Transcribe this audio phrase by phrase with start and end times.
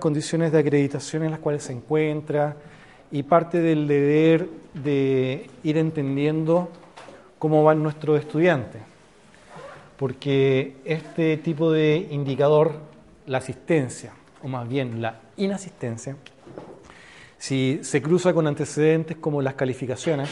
[0.00, 2.56] condiciones de acreditación en las cuales se encuentra
[3.12, 6.68] y parte del deber de ir entendiendo
[7.38, 8.82] cómo van nuestros estudiantes.
[9.96, 12.74] Porque este tipo de indicador,
[13.26, 16.16] la asistencia, o más bien la inasistencia,
[17.38, 20.28] si se cruza con antecedentes como las calificaciones,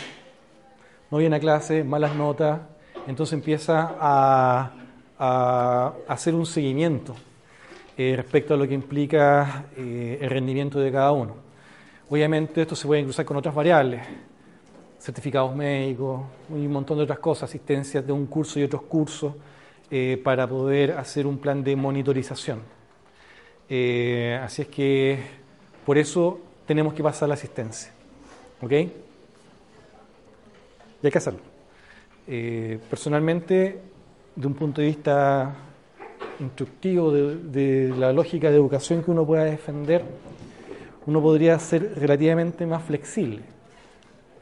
[1.11, 2.61] no viene a clase, malas notas,
[3.07, 4.73] entonces empieza a,
[6.07, 7.17] hacer un seguimiento
[8.01, 11.35] eh, respecto a lo que implica eh, el rendimiento de cada uno.
[12.09, 14.03] Obviamente esto se puede cruzar con otras variables,
[15.01, 19.35] certificados médicos, un montón de otras cosas, asistencias de un curso y otros cursos,
[19.91, 22.61] eh, para poder hacer un plan de monitorización.
[23.69, 25.19] así es que
[25.85, 27.91] por eso tenemos que pasar la asistencia.
[28.63, 28.71] ¿Ok?
[28.71, 28.93] Y
[31.03, 31.41] hay que hacerlo.
[32.89, 33.81] Personalmente,
[34.37, 35.68] de un punto de vista
[36.41, 40.05] instructivo de, la lógica de educación que uno pueda defender,
[41.07, 43.41] uno podría ser relativamente más flexible.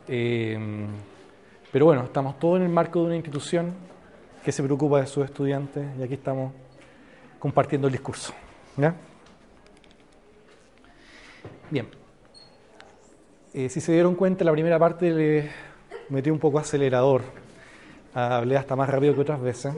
[0.08, 0.58] Eh,
[1.72, 3.72] pero bueno, estamos todos en el marco de una institución
[4.44, 6.53] que se preocupa de sus estudiantes y aquí estamos
[7.38, 8.33] compartiendo el discurso.
[11.70, 11.88] Bien.
[13.53, 15.50] Eh, si se dieron cuenta, la primera parte le
[16.08, 17.22] metí un poco acelerador.
[18.14, 19.75] Hablé hasta más rápido que otras veces.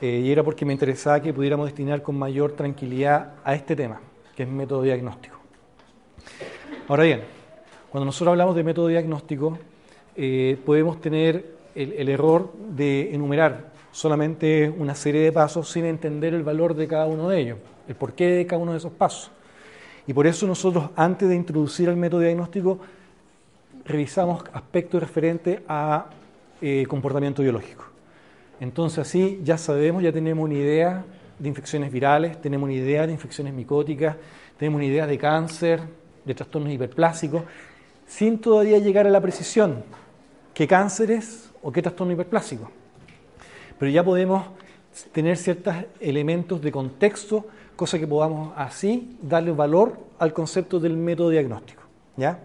[0.00, 4.00] Eh, y era porque me interesaba que pudiéramos destinar con mayor tranquilidad a este tema,
[4.36, 5.38] que es método diagnóstico.
[6.88, 7.22] Ahora bien,
[7.90, 9.58] cuando nosotros hablamos de método diagnóstico,
[10.16, 16.42] eh, podemos tener el, error de enumerar solamente una serie de pasos sin entender el
[16.42, 19.30] valor de cada uno de ellos, el porqué de cada uno de esos pasos.
[20.06, 22.78] Y por eso nosotros, antes de introducir el método diagnóstico,
[23.84, 26.06] revisamos aspectos referentes a
[26.60, 27.93] eh, comportamiento biológico.
[28.60, 31.04] Entonces así ya sabemos, ya tenemos una idea
[31.38, 34.16] de infecciones virales, tenemos una idea de infecciones micóticas,
[34.58, 35.80] tenemos una idea de cáncer,
[36.24, 37.42] de trastornos hiperplásicos,
[38.06, 39.82] sin todavía llegar a la precisión
[40.52, 42.70] qué cáncer es o qué trastorno hiperplásico.
[43.78, 44.46] Pero ya podemos
[45.12, 51.30] tener ciertos elementos de contexto cosa que podamos así darle valor al concepto del método
[51.30, 51.82] diagnóstico.
[52.16, 52.38] ¿ya?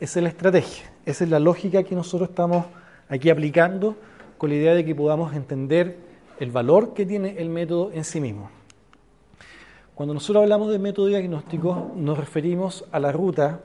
[0.00, 2.66] Esa es la estrategia, esa es la lógica que nosotros estamos
[3.08, 3.96] aquí aplicando
[4.38, 5.96] con la idea de que podamos entender
[6.40, 8.50] el valor que tiene el método en sí mismo.
[9.94, 13.60] Cuando nosotros hablamos de método diagnóstico nos referimos a la ruta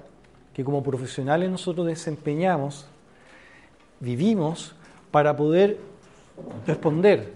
[0.53, 2.87] que como profesionales nosotros desempeñamos,
[3.99, 4.75] vivimos
[5.11, 5.77] para poder
[6.67, 7.33] responder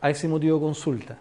[0.00, 1.18] a ese motivo de consulta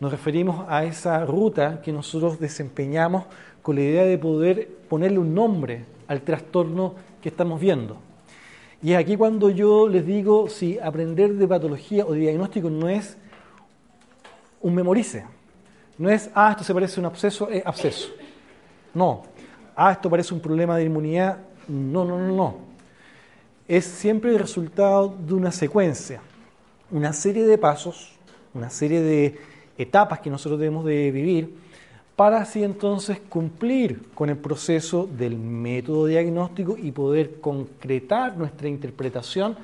[0.00, 3.24] nos referimos a esa ruta que nosotros desempeñamos
[3.62, 7.96] con la idea de poder ponerle un nombre al trastorno que estamos viendo.
[8.84, 12.86] Y es aquí cuando yo les digo si aprender de patología o de diagnóstico no
[12.86, 13.16] es
[14.60, 15.24] un memorice.
[15.96, 18.10] No es, ah, esto se parece a un absceso, es absceso.
[18.92, 19.22] No.
[19.74, 21.38] Ah, esto parece un problema de inmunidad.
[21.66, 22.56] No, no, no, no.
[23.66, 26.20] Es siempre el resultado de una secuencia,
[26.90, 28.12] una serie de pasos,
[28.52, 29.38] una serie de
[29.78, 31.56] etapas que nosotros debemos de vivir
[32.16, 39.56] para así entonces cumplir con el proceso del método diagnóstico y poder concretar nuestra interpretación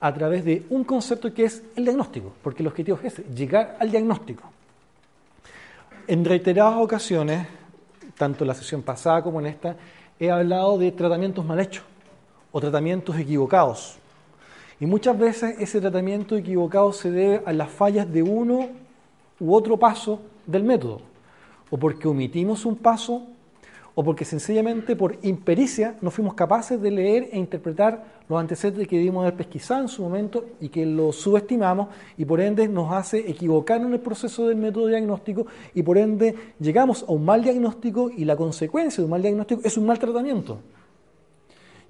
[0.00, 3.76] a través de un concepto que es el diagnóstico, porque el objetivo es ese, llegar
[3.78, 4.42] al diagnóstico.
[6.08, 7.46] En reiteradas ocasiones,
[8.16, 9.76] tanto en la sesión pasada como en esta,
[10.18, 11.84] he hablado de tratamientos mal hechos
[12.50, 13.96] o tratamientos equivocados.
[14.80, 18.68] Y muchas veces ese tratamiento equivocado se debe a las fallas de uno
[19.38, 21.02] u otro paso del método,
[21.72, 23.24] o porque omitimos un paso,
[23.94, 28.96] o porque sencillamente por impericia no fuimos capaces de leer e interpretar los antecedentes que
[28.96, 31.88] debimos haber pesquisado en su momento y que lo subestimamos
[32.18, 36.34] y por ende nos hace equivocar en el proceso del método diagnóstico y por ende
[36.60, 39.98] llegamos a un mal diagnóstico y la consecuencia de un mal diagnóstico es un mal
[39.98, 40.60] tratamiento.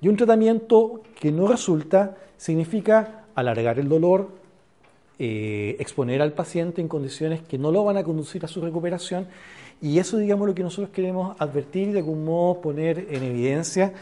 [0.01, 4.29] Y un tratamiento que no resulta significa alargar el dolor,
[5.19, 9.29] eh, exponer al paciente en condiciones que no lo van a conducir a su recuperación
[9.83, 13.93] y eso digamos lo que nosotros queremos advertir y de algún modo poner en evidencia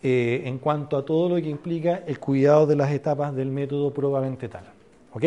[0.00, 3.92] eh, en cuanto a todo lo que implica el cuidado de las etapas del método
[3.92, 4.64] probablemente tal.
[5.12, 5.24] ¿Ok?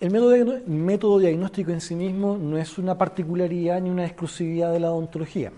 [0.00, 4.80] El método, método diagnóstico en sí mismo no es una particularidad ni una exclusividad de
[4.80, 5.52] la odontología,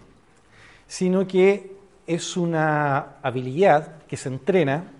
[0.87, 1.73] sino que
[2.07, 4.93] es una habilidad que se entrena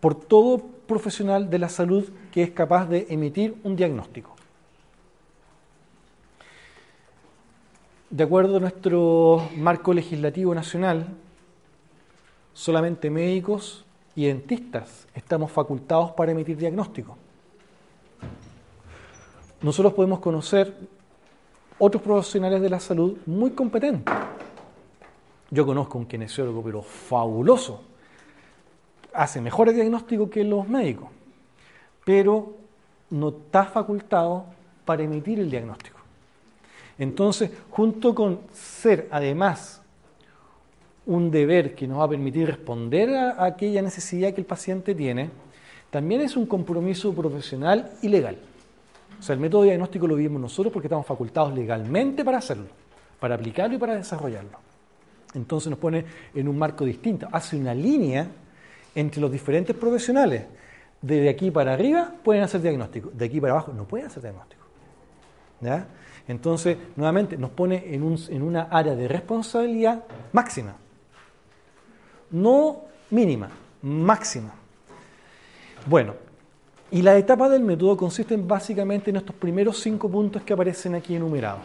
[0.00, 4.35] por todo profesional de la salud que es capaz de emitir un diagnóstico.
[8.10, 11.08] De acuerdo a nuestro marco legislativo nacional,
[12.52, 17.16] solamente médicos y dentistas estamos facultados para emitir diagnóstico.
[19.60, 20.72] Nosotros podemos conocer
[21.80, 24.14] otros profesionales de la salud muy competentes.
[25.50, 27.82] Yo conozco un kinesiólogo, pero fabuloso.
[29.14, 31.08] Hace mejores diagnósticos que los médicos,
[32.04, 32.54] pero
[33.10, 34.44] no está facultado
[34.84, 35.95] para emitir el diagnóstico.
[36.98, 39.82] Entonces, junto con ser además
[41.06, 45.30] un deber que nos va a permitir responder a aquella necesidad que el paciente tiene,
[45.90, 48.36] también es un compromiso profesional y legal.
[49.18, 52.66] O sea, el método diagnóstico lo vivimos nosotros porque estamos facultados legalmente para hacerlo,
[53.20, 54.58] para aplicarlo y para desarrollarlo.
[55.34, 56.04] Entonces nos pone
[56.34, 58.26] en un marco distinto, hace una línea
[58.94, 60.44] entre los diferentes profesionales.
[61.00, 64.65] De aquí para arriba pueden hacer diagnóstico, de aquí para abajo no pueden hacer diagnóstico.
[66.28, 70.76] Entonces, nuevamente, nos pone en, en una área de responsabilidad máxima.
[72.30, 73.50] No mínima,
[73.82, 74.52] máxima.
[75.86, 76.14] Bueno,
[76.90, 81.14] y la etapa del método consiste básicamente en estos primeros cinco puntos que aparecen aquí
[81.14, 81.62] enumerados.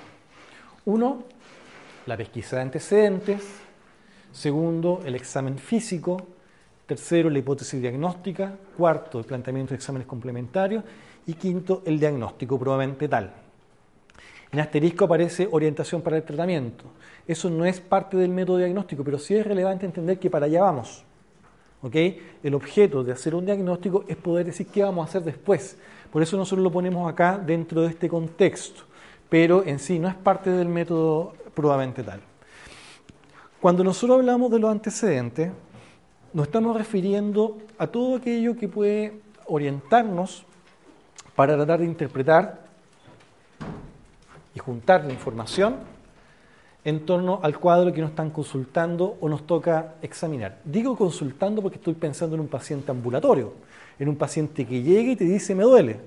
[0.86, 1.24] Uno,
[2.06, 3.44] la pesquisa de antecedentes.
[4.32, 6.28] Segundo, el examen físico.
[6.86, 8.54] Tercero, la hipótesis diagnóstica.
[8.78, 10.84] Cuarto, el planteamiento de exámenes complementarios.
[11.28, 13.32] Y quinto, el diagnóstico probablemente tal.
[14.52, 16.86] En asterisco aparece orientación para el tratamiento.
[17.26, 20.64] Eso no es parte del método diagnóstico, pero sí es relevante entender que para allá
[20.64, 21.06] vamos.
[21.84, 25.78] El objeto de hacer un diagnóstico es poder decir qué vamos a hacer después.
[26.12, 28.84] Por eso nosotros lo ponemos acá dentro de este contexto,
[29.30, 32.20] pero en sí no es parte del método probablemente tal.
[33.62, 35.52] Cuando nosotros hablamos de los antecedentes,
[36.34, 40.46] nos estamos refiriendo a todo aquello que puede orientarnos
[41.36, 42.71] para tratar de interpretar
[44.54, 45.76] y juntar la información
[46.84, 50.60] en torno al cuadro que nos están consultando o nos toca examinar.
[50.66, 53.54] Digo consultando porque estoy pensando en un paciente ambulatorio,
[54.00, 56.00] en un paciente que llega y te dice me duele.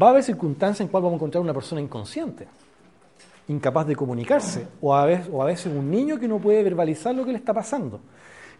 [0.00, 2.46] Va a haber circunstancias en cuales vamos a encontrar una persona inconsciente,
[3.48, 7.14] incapaz de comunicarse, o a, veces, o a veces un niño que no puede verbalizar
[7.14, 8.00] lo que le está pasando.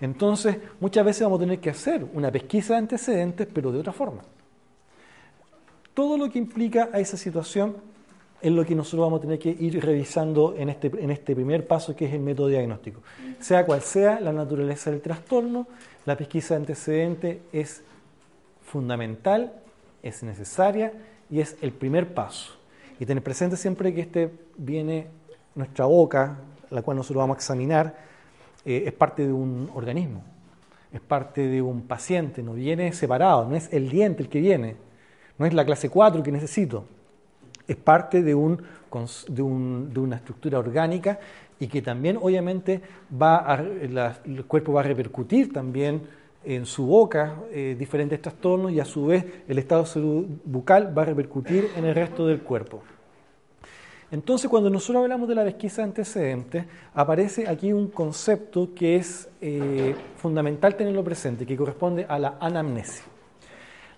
[0.00, 3.92] Entonces, muchas veces vamos a tener que hacer una pesquisa de antecedentes, pero de otra
[3.92, 4.22] forma.
[5.92, 7.76] Todo lo que implica a esa situación
[8.40, 11.66] es lo que nosotros vamos a tener que ir revisando en este, en este primer
[11.66, 13.00] paso, que es el método diagnóstico.
[13.40, 15.66] Sea cual sea la naturaleza del trastorno,
[16.06, 17.82] la pesquisa de antecedentes es
[18.62, 19.52] fundamental,
[20.02, 20.92] es necesaria
[21.30, 22.54] y es el primer paso.
[23.00, 25.08] Y tener presente siempre que este viene
[25.54, 26.38] nuestra boca,
[26.70, 27.96] la cual nosotros vamos a examinar,
[28.64, 30.22] eh, es parte de un organismo,
[30.92, 34.76] es parte de un paciente, no viene separado, no es el diente el que viene,
[35.38, 36.84] no es la clase 4 que necesito,
[37.68, 38.62] es parte de, un,
[39.28, 41.20] de, una estructura orgánica
[41.60, 42.80] y que también obviamente
[43.10, 43.62] va
[44.24, 46.02] el cuerpo va a repercutir también
[46.44, 51.02] en su boca eh, diferentes trastornos y a su vez el estado de bucal va
[51.02, 52.82] a repercutir en el resto del cuerpo.
[54.10, 56.64] Entonces, cuando nosotros hablamos de la pesquisa antecedente,
[56.94, 63.04] aparece aquí un concepto que es eh, fundamental tenerlo presente, que corresponde a la anamnesis.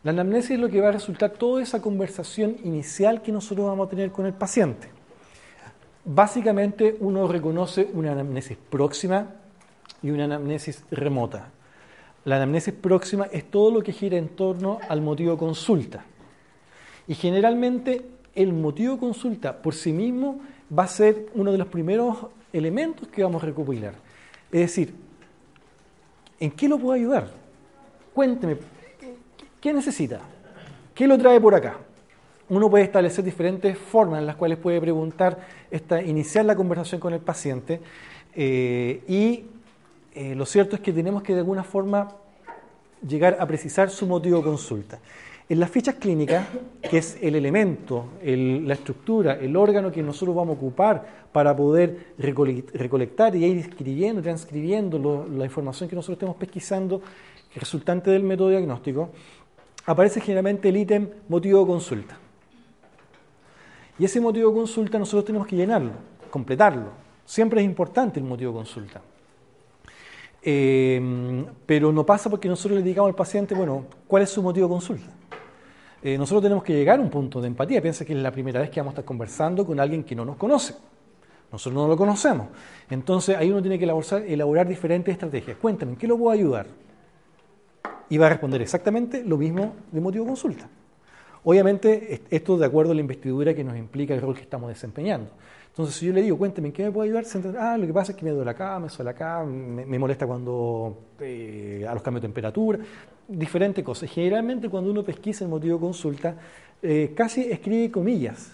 [0.02, 3.86] La anamnesis es lo que va a resultar toda esa conversación inicial que nosotros vamos
[3.86, 4.88] a tener con el paciente.
[6.04, 9.34] Básicamente uno reconoce una anamnesis próxima
[10.02, 11.50] y una anamnesis remota.
[12.24, 16.04] La anamnesis próxima es todo lo que gira en torno al motivo de consulta.
[17.06, 20.40] Y generalmente el motivo de consulta por sí mismo
[20.76, 23.94] va a ser uno de los primeros elementos que vamos a recopilar.
[24.50, 24.94] Es decir,
[26.38, 27.28] ¿en qué lo puedo ayudar?
[28.14, 28.56] Cuénteme,
[29.60, 30.20] ¿Qué necesita?
[30.94, 31.76] ¿Qué lo trae por acá?
[32.48, 35.38] Uno puede establecer diferentes formas en las cuales puede preguntar,
[35.70, 37.78] esta, iniciar la conversación con el paciente
[38.34, 39.44] eh, y
[40.14, 42.08] eh, lo cierto es que tenemos que de alguna forma
[43.06, 44.98] llegar a precisar su motivo de consulta.
[45.46, 46.46] En las fichas clínicas,
[46.88, 52.14] que es el elemento, la estructura, el órgano que nosotros vamos a ocupar para poder
[52.18, 57.02] recolectar y ir escribiendo, transcribiendo la información que nosotros estemos pesquisando
[57.56, 59.10] resultante del método diagnóstico,
[59.90, 62.16] aparece generalmente el ítem motivo de consulta.
[63.98, 65.90] Y ese motivo de consulta nosotros tenemos que llenarlo,
[66.30, 66.90] completarlo.
[67.24, 69.02] Siempre es importante el motivo de consulta.
[70.42, 74.68] Eh, pero no pasa porque nosotros le digamos al paciente, bueno, ¿cuál es su motivo
[74.68, 75.10] de consulta?
[76.02, 77.82] Eh, nosotros tenemos que llegar a un punto de empatía.
[77.82, 80.24] Piensa que es la primera vez que vamos a estar conversando con alguien que no
[80.24, 80.74] nos conoce.
[81.50, 82.46] Nosotros no lo conocemos.
[82.88, 85.56] Entonces ahí uno tiene que elaborar, diferentes estrategias.
[85.56, 86.66] Cuéntame, ¿en qué lo puedo ayudar?
[88.10, 90.68] Y va a responder exactamente lo mismo de motivo de consulta.
[91.42, 95.30] Obviamente, esto de acuerdo a la investidura que nos implica el rol que estamos desempeñando.
[95.68, 97.24] Entonces, si yo le digo, cuénteme, ¿en qué me puede ayudar?
[97.58, 100.98] Ah, lo que pasa es que me duele acá, me suele acá, me, molesta cuando
[101.20, 102.80] eh, a los cambios de temperatura,
[103.26, 104.10] diferentes cosas.
[104.10, 106.34] Generalmente, cuando uno pesquisa el motivo de consulta,
[106.82, 108.52] eh, casi escribe comillas,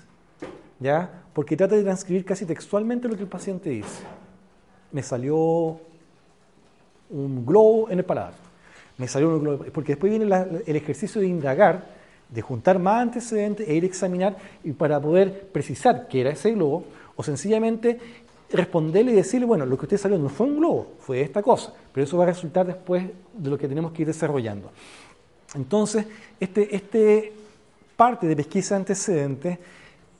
[0.78, 1.24] ¿ya?
[1.32, 4.04] porque trata de transcribir casi textualmente lo que el paciente dice.
[4.92, 5.80] Me salió
[7.10, 8.45] un globo en el paladar.
[8.98, 10.24] Me salió un globo, porque después viene
[10.66, 11.86] el ejercicio de indagar,
[12.28, 16.52] de juntar más antecedentes e ir a examinar y para poder precisar qué era ese
[16.52, 16.84] globo
[17.14, 17.98] o sencillamente
[18.50, 21.72] responderle y decirle, bueno, lo que usted salió no fue un globo, fue esta cosa,
[21.92, 24.70] pero eso va a resultar después de lo que tenemos que ir desarrollando.
[25.54, 26.06] Entonces,
[26.38, 27.32] este, este
[27.96, 29.58] parte de pesquisa antecedente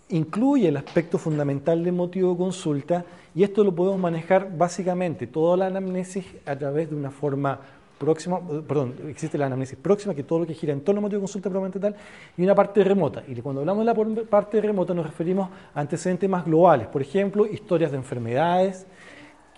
[0.09, 3.05] incluye el aspecto fundamental del motivo de consulta
[3.35, 7.61] y esto lo podemos manejar básicamente toda la anamnesis a través de una forma
[7.99, 11.21] próxima, perdón, existe la anamnesis próxima, que todo lo que gira en torno al motivo
[11.21, 11.97] de consulta probablemente tal,
[12.37, 13.23] y una parte remota.
[13.27, 17.47] Y cuando hablamos de la parte remota nos referimos a antecedentes más globales, por ejemplo,
[17.47, 18.87] historias de enfermedades,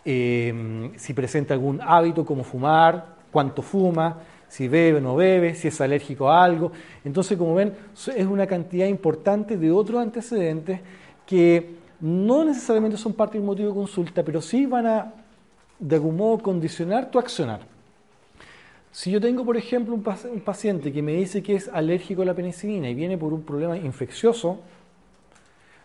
[0.05, 4.19] eh, si presenta algún hábito como fumar, cuánto fuma,
[4.49, 6.73] si bebe o no bebe, si es alérgico a algo.
[7.05, 7.75] Entonces, como ven,
[8.17, 10.81] es una cantidad importante de otros antecedentes
[11.27, 15.13] que no necesariamente son parte del motivo de consulta, pero sí van a,
[15.79, 17.78] de algún modo, condicionar tu accionar.
[18.91, 22.35] Si yo tengo, por ejemplo, un, paciente que me dice que es alérgico a la
[22.35, 24.61] penicilina y viene por un problema infeccioso,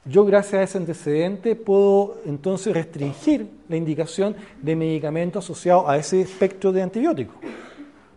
[0.05, 6.22] yo gracias a ese antecedente puedo entonces restringir la indicación de medicamentos asociados a ese
[6.22, 7.36] espectro de antibióticos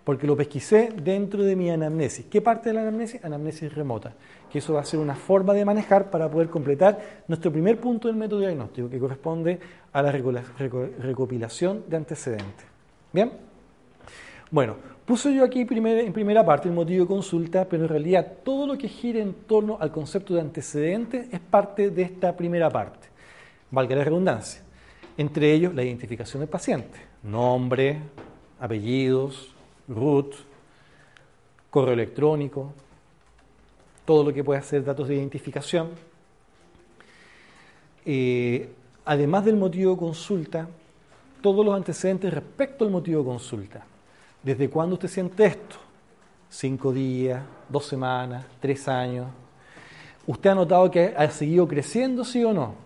[0.07, 2.27] porque lo pesquisé dentro de mi anamnesis.
[2.31, 3.25] ¿Qué parte de la anamnesis?
[3.25, 4.13] Anamnesis remota,
[4.53, 8.07] que eso va a ser una forma de manejar para poder completar nuestro primer punto
[8.07, 9.59] del método diagnóstico, que corresponde
[9.93, 12.67] a la recopilación de antecedentes.
[13.13, 13.33] ¿Bien?
[14.51, 18.67] Bueno, puse yo aquí en primera parte el motivo de consulta, pero en realidad todo
[18.67, 23.09] lo que gira en torno al concepto de antecedentes es parte de esta primera parte,
[23.71, 24.63] valga la redundancia.
[25.19, 27.99] Entre ellos, la identificación del paciente, nombre,
[28.61, 29.55] apellidos,
[29.89, 30.35] root,
[31.71, 32.73] correo electrónico,
[34.05, 35.91] todo lo que pueda ser datos de identificación.
[38.05, 38.69] Eh,
[39.05, 40.69] además del motivo de consulta,
[41.43, 43.85] todos los antecedentes respecto al motivo de consulta.
[44.47, 45.75] ¿Desde cuándo usted siente esto?
[46.49, 47.43] ¿Cinco días?
[47.69, 48.47] ¿Dos semanas?
[48.61, 49.27] ¿Tres años?
[50.25, 52.77] ¿Usted ha notado que ha seguido creciendo, sí o no?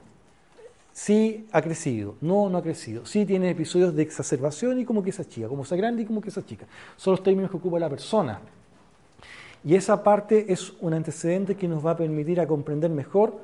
[0.91, 3.05] Sí ha crecido, no, no ha crecido.
[3.05, 6.23] Sí tiene episodios de exacerbación y como que esa chica, como esa grande y como
[6.23, 6.65] que esa chica.
[6.97, 8.41] Son los términos que ocupa la persona.
[9.63, 13.39] Y esa parte es un antecedente que nos va a permitir a comprender mejor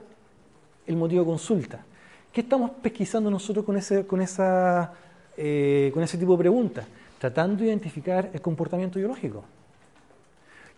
[0.87, 1.85] el motivo de consulta.
[2.33, 4.95] ¿Qué estamos pesquisando nosotros con ese, con esa,
[5.37, 6.87] eh, con ese tipo de preguntas?
[7.19, 9.45] Tratando de identificar el comportamiento biológico.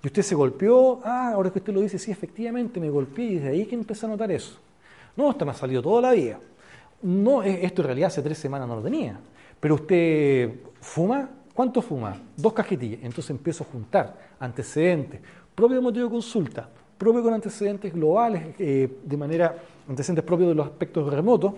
[0.02, 3.34] Y usted se golpeó, ah, ahora que usted lo dice, sí, efectivamente me golpeé y
[3.36, 4.58] desde ahí que empecé a notar eso.
[5.16, 6.38] No, esto me ha salido toda la vida.
[7.02, 9.18] No, esto en realidad hace tres semanas no lo tenía.
[9.58, 12.16] Pero usted fuma, ¿cuánto fuma?
[12.36, 13.00] Dos cajetillas.
[13.02, 15.20] Entonces empiezo a juntar antecedentes,
[15.54, 19.56] propio motivo de consulta, propio con antecedentes globales, eh, de manera,
[19.88, 21.54] antecedentes propios de los aspectos remotos,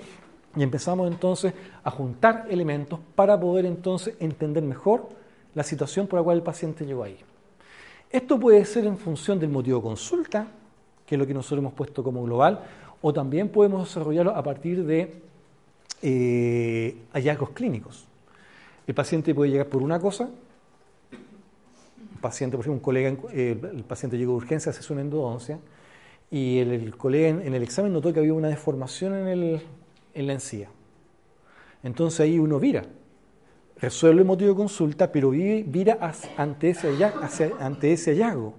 [0.56, 1.54] y empezamos entonces
[1.84, 5.08] a juntar elementos para poder entonces entender mejor
[5.54, 7.18] la situación por la cual el paciente llegó ahí.
[8.10, 10.48] Esto puede ser en función del motivo de consulta,
[11.06, 12.60] que es lo que nosotros hemos puesto como global,
[13.02, 15.22] o también podemos desarrollarlo a partir de
[16.02, 18.06] eh, hallazgos clínicos.
[18.86, 20.28] El paciente puede llegar por una cosa,
[22.20, 25.58] paciente, por ejemplo, un colega, eh, el paciente llegó de urgencia, hace una endodoncia,
[26.30, 29.62] y el, colega en, el examen notó que había una deformación en, el,
[30.14, 30.68] en la encía.
[31.82, 32.84] Entonces ahí uno vira,
[33.80, 35.98] resuelve el motivo de consulta, pero vira
[36.36, 36.96] ante ese,
[37.58, 38.54] ante ese hallazgo.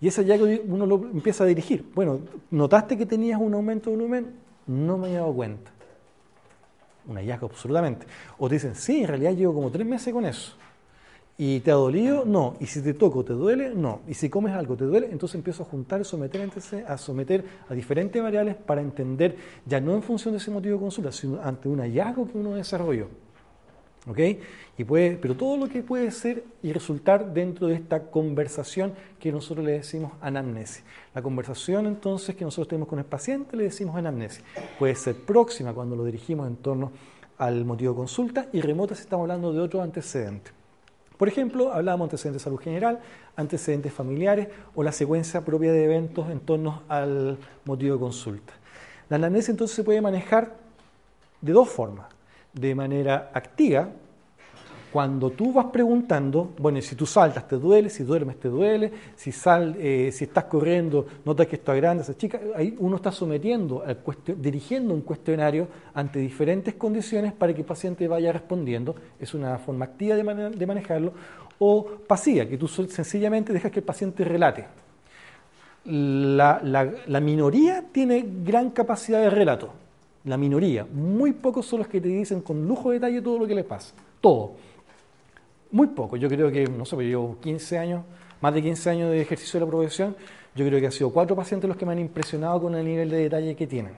[0.00, 1.90] Y ese hallazgo uno lo empieza a dirigir.
[1.94, 2.20] Bueno,
[2.50, 4.34] ¿notaste que tenías un aumento de volumen?
[4.66, 5.74] No me había dado cuenta
[7.06, 8.06] un hallazgo absolutamente.
[8.38, 10.56] O te dicen, sí, en realidad llevo como tres meses con eso.
[11.36, 12.24] ¿Y te ha dolido?
[12.24, 12.54] No.
[12.60, 13.74] ¿Y si te toco, te duele?
[13.74, 14.00] No.
[14.06, 15.08] ¿Y si comes algo, te duele?
[15.10, 16.48] Entonces empiezo a juntar someter,
[16.86, 19.36] a someter a diferentes variables para entender,
[19.66, 22.54] ya no en función de ese motivo de consulta, sino ante un hallazgo que uno
[22.54, 23.08] desarrolló.
[24.06, 24.18] ¿Ok?
[24.76, 29.32] Y puede, pero todo lo que puede ser y resultar dentro de esta conversación que
[29.32, 30.84] nosotros le decimos anamnesis.
[31.14, 34.44] La conversación entonces que nosotros tenemos con el paciente le decimos anamnesis.
[34.78, 36.92] Puede ser próxima cuando lo dirigimos en torno
[37.38, 40.63] al motivo de consulta y remota si estamos hablando de otro antecedente.
[41.16, 43.00] Por ejemplo, hablamos de antecedentes de salud general,
[43.36, 48.52] antecedentes familiares o la secuencia propia de eventos en torno al motivo de consulta.
[49.08, 50.54] La anamnesis entonces se puede manejar
[51.40, 52.06] de dos formas
[52.52, 53.90] de manera activa,
[54.94, 59.32] cuando tú vas preguntando, bueno, si tú saltas te duele, si duermes te duele, si,
[59.32, 63.82] sal, eh, si estás corriendo notas que esto grande, esa chica, ahí uno está sometiendo,
[63.84, 63.98] al
[64.36, 68.94] dirigiendo un cuestionario ante diferentes condiciones para que el paciente vaya respondiendo.
[69.18, 71.12] Es una forma activa de, de manejarlo.
[71.58, 74.64] O pasiva, que tú sencillamente dejas que el paciente relate.
[75.86, 79.72] la, la, minoría tiene gran capacidad de relato.
[80.26, 80.86] La minoría.
[80.88, 83.64] Muy pocos son los que te dicen con lujo de detalle todo lo que les
[83.64, 83.92] pasa.
[84.20, 84.52] Todo.
[85.74, 86.16] Muy poco.
[86.16, 88.04] Yo creo que, no sé, yo llevo 15 años,
[88.40, 90.14] más de 15 años de ejercicio de la profesión.
[90.54, 93.10] Yo creo que han sido cuatro pacientes los que me han impresionado con el nivel
[93.10, 93.94] de detalle que tienen.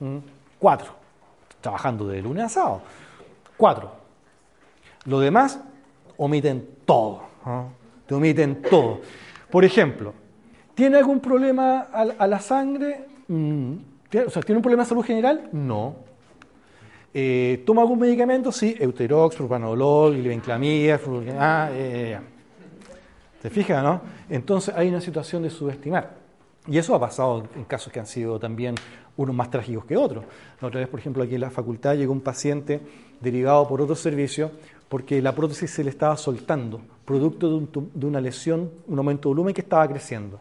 [0.00, 0.16] ¿Mm?
[0.58, 0.92] Cuatro.
[1.60, 2.80] Trabajando de lunes a sábado.
[3.58, 3.92] Cuatro.
[5.04, 5.60] Lo demás,
[6.16, 7.20] omiten todo.
[8.06, 9.02] Te omiten todo.
[9.50, 10.14] Por ejemplo,
[10.74, 13.04] ¿tiene algún problema a, la sangre?
[13.28, 13.74] Mm.
[14.26, 15.50] O sea, ¿tiene un problema de salud general?
[15.52, 16.07] No.
[17.12, 18.52] Eh, ¿Toma algún medicamento?
[18.52, 21.00] Sí, Euterox, propanolol, glibenclamida,
[21.38, 22.18] ah, eh,
[23.40, 24.00] ¿Te fijas, no?
[24.28, 26.16] Entonces hay una situación de subestimar.
[26.66, 28.74] Y eso ha pasado en casos que han sido también
[29.16, 30.24] unos más trágicos que otros.
[30.60, 32.80] Otra vez, por ejemplo, aquí en la facultad llegó un paciente
[33.20, 34.50] derivado por otro servicio
[34.88, 39.54] porque la prótesis se le estaba soltando, producto de, una lesión, un aumento de volumen
[39.54, 40.40] que estaba creciendo.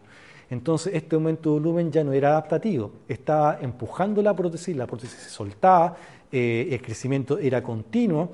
[0.49, 5.19] Entonces, este aumento de volumen ya no era adaptativo, estaba empujando la prótesis, la prótesis
[5.19, 5.97] se soltaba,
[6.31, 8.31] eh, el crecimiento era continuo.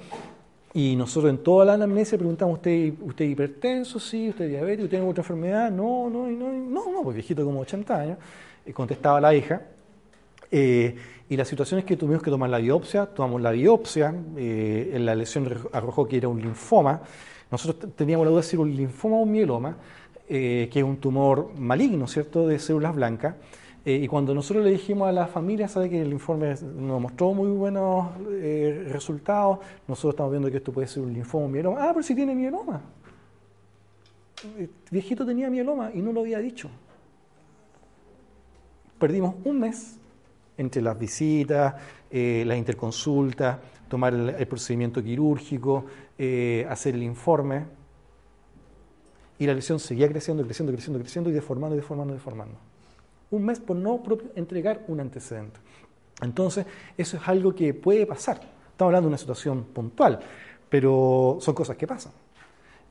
[0.73, 3.99] Y nosotros en toda la anamnesia preguntamos, ¿usted, usted hipertenso?
[3.99, 4.89] Sí, ¿usted diabético?
[4.89, 5.69] ¿Tiene otra enfermedad?
[5.69, 8.17] No, no, no, no, no, pues viejito como 80 años.
[8.65, 9.61] Eh, contestaba la hija.
[10.49, 10.95] Eh,
[11.29, 15.51] y la situación es que tuvimos que tomar la biopsia, tomamos la biopsia, la lesión
[15.71, 17.01] arrojó que era un linfoma.
[17.49, 19.77] Nosotros teníamos la duda de si era un linfoma o un mieloma,
[20.27, 23.35] que es un tumor maligno, ¿cierto?, de células blancas.
[23.85, 27.33] Eh, y cuando nosotros le dijimos a la familia, sabe que el informe nos mostró
[27.33, 28.07] muy buenos
[28.87, 31.77] resultados, nosotros estamos viendo que esto puede ser un linfoma un mieloma.
[31.81, 32.81] Ah, pero si tiene mieloma.
[34.57, 36.69] El viejito tenía mieloma y no lo había dicho.
[38.99, 39.97] Perdimos un mes
[40.57, 41.75] entre las visitas,
[42.09, 45.85] eh, las interconsultas, tomar el, procedimiento quirúrgico,
[46.17, 47.65] eh, hacer el informe.
[49.39, 52.55] Y la lesión seguía creciendo, creciendo, creciendo, creciendo y deformando, deformando, deformando.
[53.33, 53.99] Un mes por no
[54.35, 55.59] entregar un antecedente.
[56.21, 58.35] Entonces, eso es algo que puede pasar.
[58.35, 60.19] Estamos hablando de una situación puntual,
[60.69, 62.11] pero son cosas que pasan.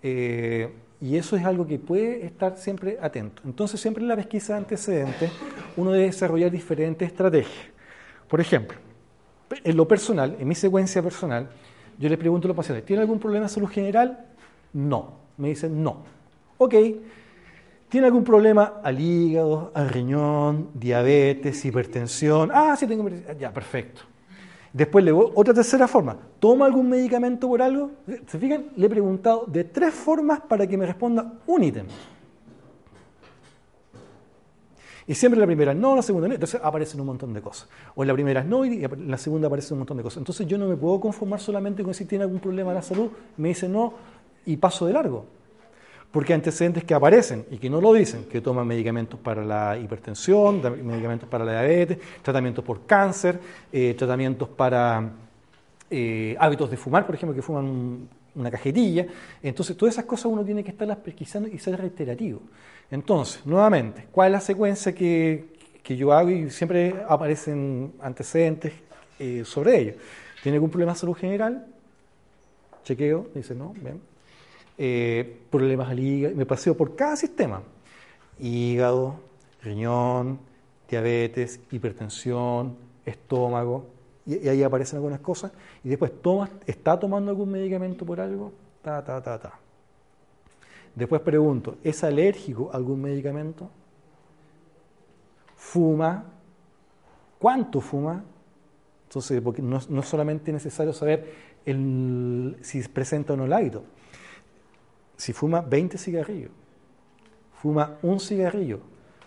[0.03, 0.69] Eh,
[1.01, 3.43] y eso es algo que puede estar siempre atento.
[3.45, 5.31] Entonces, siempre en la pesquisa de antecedentes,
[5.77, 7.67] uno debe desarrollar diferentes estrategias.
[8.27, 8.79] Por ejemplo,
[9.63, 11.51] en lo personal, en mi secuencia personal,
[12.01, 14.27] yo le pregunto a los pacientes, ¿tiene algún problema de salud general?
[14.73, 15.23] No.
[15.37, 16.03] Me dicen no.
[16.59, 16.75] Ok.
[17.93, 22.51] ¿Tiene algún problema al hígado, al riñón, diabetes, hipertensión?
[22.51, 23.39] Ah, sí tengo hipertensión.
[23.39, 24.01] Ya, perfecto.
[24.73, 27.91] Después, le otra tercera forma, ¿toma algún medicamento por algo?
[28.29, 28.69] ¿Se fijan?
[28.77, 31.85] Le he preguntado de tres formas para que me responda un ítem.
[35.07, 37.69] Y siempre la primera no, la segunda no, entonces aparecen un montón de cosas.
[37.95, 40.17] O en la primera no y en la segunda aparecen un montón de cosas.
[40.17, 43.11] Entonces yo no me puedo conformar solamente con si tiene algún problema de la salud,
[43.37, 43.93] me dice no
[44.47, 45.42] y paso de largo.
[46.13, 50.61] Porque antecedentes que aparecen y que no lo dicen, que toman medicamentos para la hipertensión,
[50.85, 53.41] medicamentos para la diabetes, tratamientos por cáncer,
[53.73, 55.11] eh, tratamientos para
[55.91, 59.07] eh, hábitos de fumar, por ejemplo, que fuman una cajetilla.
[59.43, 62.41] Entonces, todas esas cosas uno tiene que estarlas pesquisando y ser reiterativo.
[62.91, 65.51] Entonces, nuevamente, ¿cuál es la secuencia que,
[65.83, 68.75] yo hago y siempre aparecen antecedentes
[69.19, 69.95] eh, sobre ello?
[70.43, 71.67] ¿Tiene algún problema de salud general?
[72.85, 74.12] Chequeo, dice, no, bien
[74.85, 77.63] eh, problemas al hígado, me paseo por cada sistema,
[78.41, 79.15] hígado,
[79.63, 80.41] riñón,
[80.91, 83.87] diabetes, hipertensión, estómago,
[84.27, 85.53] y, ahí aparecen algunas cosas,
[85.85, 89.53] y después toma, está tomando algún medicamento por algo, ta, ta, ta, ta.
[90.97, 93.71] Después pregunto, ¿es alérgico a algún medicamento?
[95.55, 96.25] ¿Fuma?
[97.39, 98.25] ¿Cuánto fuma?
[99.05, 101.53] Entonces, porque no, no es solamente necesario saber
[102.63, 103.85] si presenta o no el hábito,
[105.23, 106.51] si fuma 20 cigarrillos,
[107.61, 108.81] fuma un cigarrillo,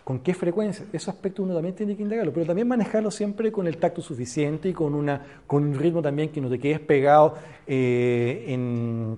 [0.03, 0.85] ¿con qué frecuencia?
[0.91, 4.67] Ese aspecto uno también tiene que indagarlo, pero también manejarlo siempre con el tacto suficiente
[4.67, 9.17] y con, una, con un ritmo también que no te quedes pegado eh, en,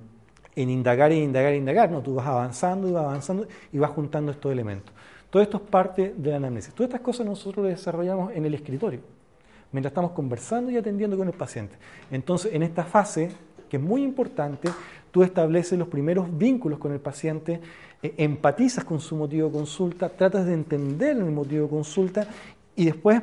[0.56, 1.90] en, indagar e indagar e indagar.
[1.90, 4.94] No, tú vas avanzando y vas avanzando y vas juntando estos elementos.
[5.32, 6.76] Todo esto es parte de la anamnesis.
[6.76, 9.00] Todas estas cosas nosotros las desarrollamos en el escritorio,
[9.72, 11.76] mientras estamos conversando y atendiendo con el paciente.
[12.12, 13.32] Entonces, en esta fase,
[13.70, 14.70] que es muy importante,
[15.12, 17.60] tú estableces los primeros vínculos con el paciente,
[18.02, 22.28] eh, empatizas con su motivo de consulta, tratas de entender el motivo de consulta
[22.76, 23.22] y después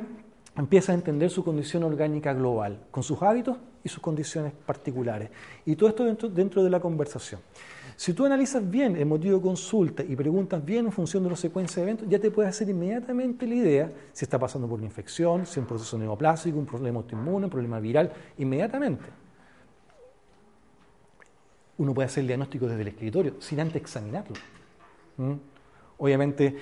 [0.57, 5.29] empiezas a entender su condición orgánica global, con sus hábitos y sus condiciones particulares.
[5.65, 7.39] Y todo esto dentro, de la conversación.
[7.95, 11.39] Si tú analizas bien el motivo de consulta y preguntas bien en función de los
[11.39, 14.87] secuencias de eventos, ya te puedes hacer inmediatamente la idea si está pasando por una
[14.87, 19.24] infección, si es un proceso neoplásico, un problema autoinmune, un problema viral, inmediatamente
[21.77, 24.35] uno puede hacer el diagnóstico desde el escritorio sin antes examinarlo.
[25.97, 26.55] Obviamente,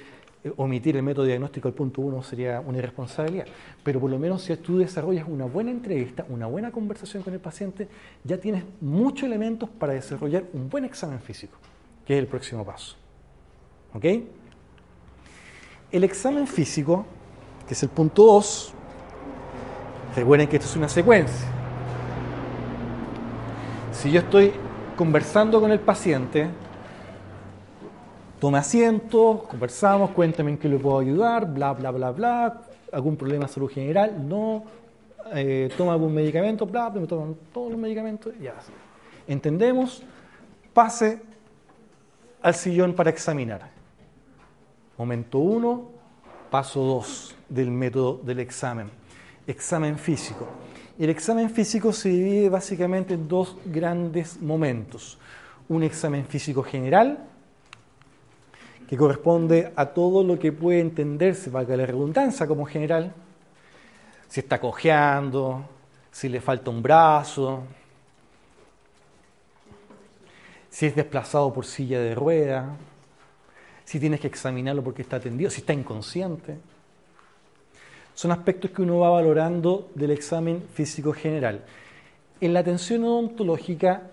[0.43, 3.45] eh, omitir el método diagnóstico al punto uno sería una irresponsabilidad.
[3.84, 7.39] Pero por lo menos si tú desarrollas una buena entrevista, una buena conversación con el
[7.39, 7.88] paciente,
[8.23, 11.58] ya tienes muchos elementos para desarrollar un buen examen físico,
[12.06, 12.95] que es el próximo paso.
[13.93, 14.06] ¿Ok?
[15.91, 17.06] El examen físico,
[17.67, 18.73] que es el punto 2,
[20.15, 21.47] recuerden que esto es una secuencia.
[23.91, 24.52] Si yo estoy
[25.04, 26.48] conversando con el paciente,
[28.39, 33.46] tome asiento, conversamos, cuéntame en qué le puedo ayudar, bla, bla, bla, bla, algún problema
[33.46, 34.63] de salud general, no,
[35.34, 38.54] eh, toma algún medicamento, bla, bla, me toman todos los medicamentos, ya.
[39.28, 40.04] Entendemos,
[40.74, 41.22] pase
[42.42, 43.72] al sillón para examinar.
[44.98, 45.89] Momento 1,
[46.50, 48.89] paso 2 del método del examen.
[49.48, 50.48] Examen físico.
[50.99, 55.17] El examen físico se divide básicamente en dos grandes momentos.
[55.67, 57.25] Un examen físico general,
[58.88, 63.12] que corresponde a todo lo que puede entenderse, que la redundancia como general,
[64.27, 65.65] si está cojeando,
[66.12, 67.63] si le falta un brazo,
[70.69, 72.75] si es desplazado por silla de rueda,
[73.84, 76.58] si tienes que examinarlo porque está atendido, si está inconsciente.
[78.13, 81.63] Son aspectos que uno va valorando del examen físico general.
[82.39, 84.12] En la atención odontológica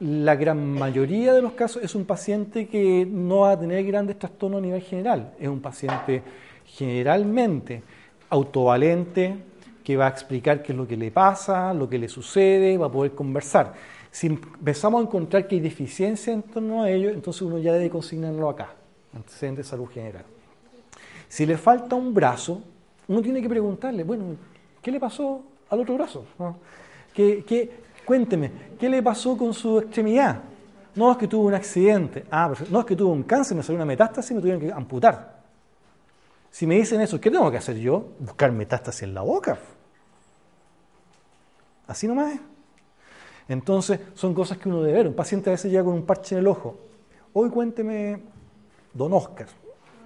[0.00, 4.18] la gran mayoría de los casos es un paciente que no va a tener grandes
[4.18, 5.32] trastornos a nivel general.
[5.38, 6.22] Es un paciente
[6.66, 7.82] generalmente
[8.30, 9.36] autovalente,
[9.84, 12.86] que va a explicar qué es lo que le pasa, lo que le sucede, va
[12.86, 13.74] a poder conversar.
[14.10, 17.90] Si empezamos a encontrar que hay deficiencia en torno a ello, entonces uno ya debe
[17.90, 18.74] consignarlo acá,
[19.14, 20.24] antecedente de salud general.
[21.28, 22.62] Si le falta un brazo,
[23.08, 24.36] uno tiene que preguntarle, bueno,
[24.82, 26.24] ¿qué le pasó al otro brazo?
[27.12, 30.42] ¿Qué, qué, Cuénteme, ¿qué le pasó con su extremidad?
[30.94, 32.24] No es que tuvo un accidente.
[32.30, 34.70] Ah, no es que tuvo un cáncer, me salió una metástasis y me tuvieron que
[34.70, 35.42] amputar.
[36.50, 38.12] Si me dicen eso, ¿qué tengo que hacer yo?
[38.20, 39.58] Buscar metástasis en la boca.
[41.86, 42.40] Así nomás es.
[43.48, 45.08] Entonces, son cosas que uno debe ver.
[45.08, 46.76] Un paciente a veces llega con un parche en el ojo.
[47.32, 48.20] Hoy cuénteme,
[48.92, 49.48] don Oscar,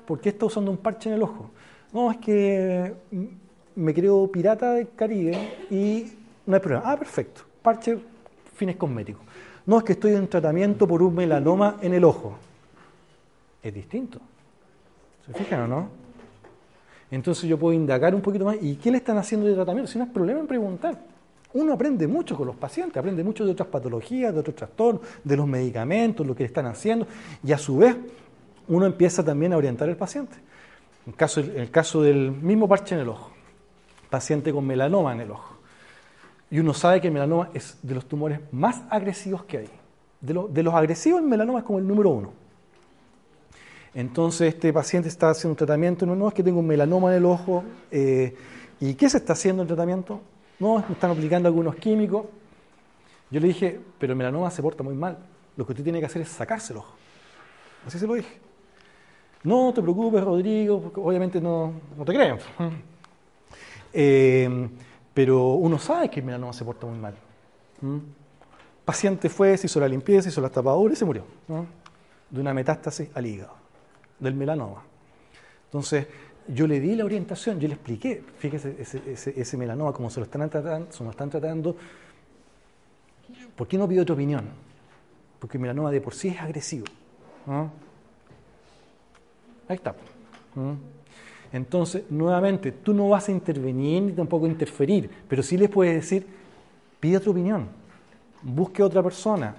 [0.07, 1.51] ¿por qué está usando un parche en el ojo?
[1.93, 2.95] No, es que
[3.75, 6.13] me creo pirata del Caribe y
[6.47, 6.91] no hay problema.
[6.91, 7.99] Ah, perfecto parche,
[8.55, 9.23] fines cosméticos.
[9.67, 12.39] No es que estoy en tratamiento por un melanoma en el ojo.
[13.63, 14.21] Es distinto.
[15.27, 15.89] ¿Se fijan o no?
[17.11, 18.57] Entonces yo puedo indagar un poquito más.
[18.63, 19.91] ¿Y qué le están haciendo de tratamiento?
[19.91, 20.99] Si no es problema en preguntar.
[21.53, 25.37] Uno aprende mucho con los pacientes, aprende mucho de otras patologías, de otros trastornos, de
[25.37, 27.07] los medicamentos, lo que le están haciendo,
[27.43, 27.97] y a su vez
[28.69, 30.37] uno empieza también a orientar al paciente.
[31.09, 33.31] En, el caso del mismo parche en el ojo,
[34.11, 35.57] paciente con melanoma en el ojo.
[36.51, 39.71] Y uno sabe que el melanoma es de los tumores más agresivos que hay.
[40.21, 42.33] De, los agresivos, el melanoma es como el número uno.
[43.95, 46.05] Entonces, este paciente está haciendo un tratamiento.
[46.05, 47.65] No, no es que tengo un melanoma en el ojo.
[47.91, 48.37] Eh,
[48.81, 50.21] ¿Y qué se está haciendo el tratamiento?
[50.59, 52.27] No, están aplicando algunos químicos.
[53.31, 55.19] Yo le dije, pero el melanoma se porta muy mal.
[55.57, 56.95] Lo que usted tiene que hacer es sacarse el ojo.
[57.87, 58.48] Así se lo dije.
[59.45, 62.39] No te preocupes, Rodrigo, porque obviamente no, no te creen.
[63.91, 64.69] Eh,
[65.15, 67.15] pero uno sabe que el melanoma se porta muy mal.
[68.85, 71.25] Paciente fue, se hizo la limpieza, hizo las tapaduras y se murió.
[72.31, 73.55] De una metástasis al hígado,
[74.21, 74.85] del melanoma.
[75.65, 76.07] Entonces,
[76.47, 78.77] yo le di la orientación, yo le expliqué, fíjese,
[79.37, 81.77] ese, melanoma, como se lo están tratando, se lo están tratando,
[83.57, 84.45] ¿por qué no pide otra opinión?
[85.39, 86.87] Porque el melanoma de por sí es agresivo.
[89.69, 89.95] Ahí está.
[91.53, 96.27] Entonces, nuevamente, tú no vas a intervenir ni tampoco interferir, pero sí les puedes decir,
[97.01, 97.69] pide otra opinión,
[98.43, 99.55] busque otra persona.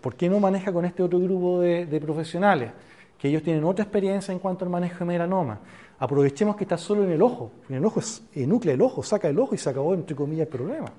[0.00, 2.72] ¿Por qué no maneja con este otro grupo de, profesionales?
[3.18, 5.60] Que ellos tienen otra experiencia en cuanto al manejo de melanoma.
[5.98, 7.52] Aprovechemos que está solo en el ojo.
[7.68, 10.46] En el ojo es, núcleo el ojo, saca el ojo y se acabó, entre comillas,
[10.46, 10.92] el problema.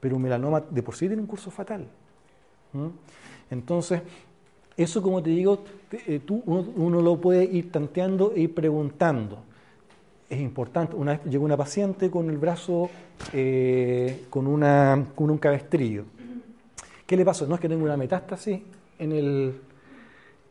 [0.00, 1.86] Pero un melanoma de por sí tiene un curso fatal.
[3.50, 4.02] Entonces,
[4.76, 9.38] eso, como te digo, eh, tú, uno, lo puede ir tanteando e ir preguntando.
[10.28, 10.94] Es importante.
[10.96, 12.90] Una vez llegó una paciente con el brazo,
[13.32, 16.04] eh, con, una, con un cabestrillo.
[17.06, 17.46] ¿Qué le pasó?
[17.46, 18.60] No es que tenga una metástasis
[18.98, 19.60] en el,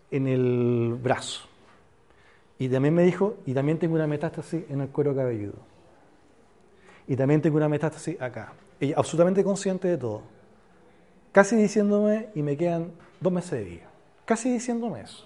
[0.09, 1.41] en el brazo.
[2.57, 5.59] Y también me dijo, y también tengo una metástasis en el cuero cabelludo.
[7.07, 8.53] Y también tengo una metástasis acá.
[8.79, 10.21] Ella absolutamente consciente de todo.
[11.31, 13.94] Casi diciéndome, y me quedan dos meses de vida
[14.25, 15.25] casi diciéndome eso.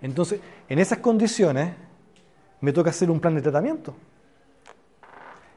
[0.00, 1.74] Entonces, en esas condiciones,
[2.60, 3.94] me toca hacer un plan de tratamiento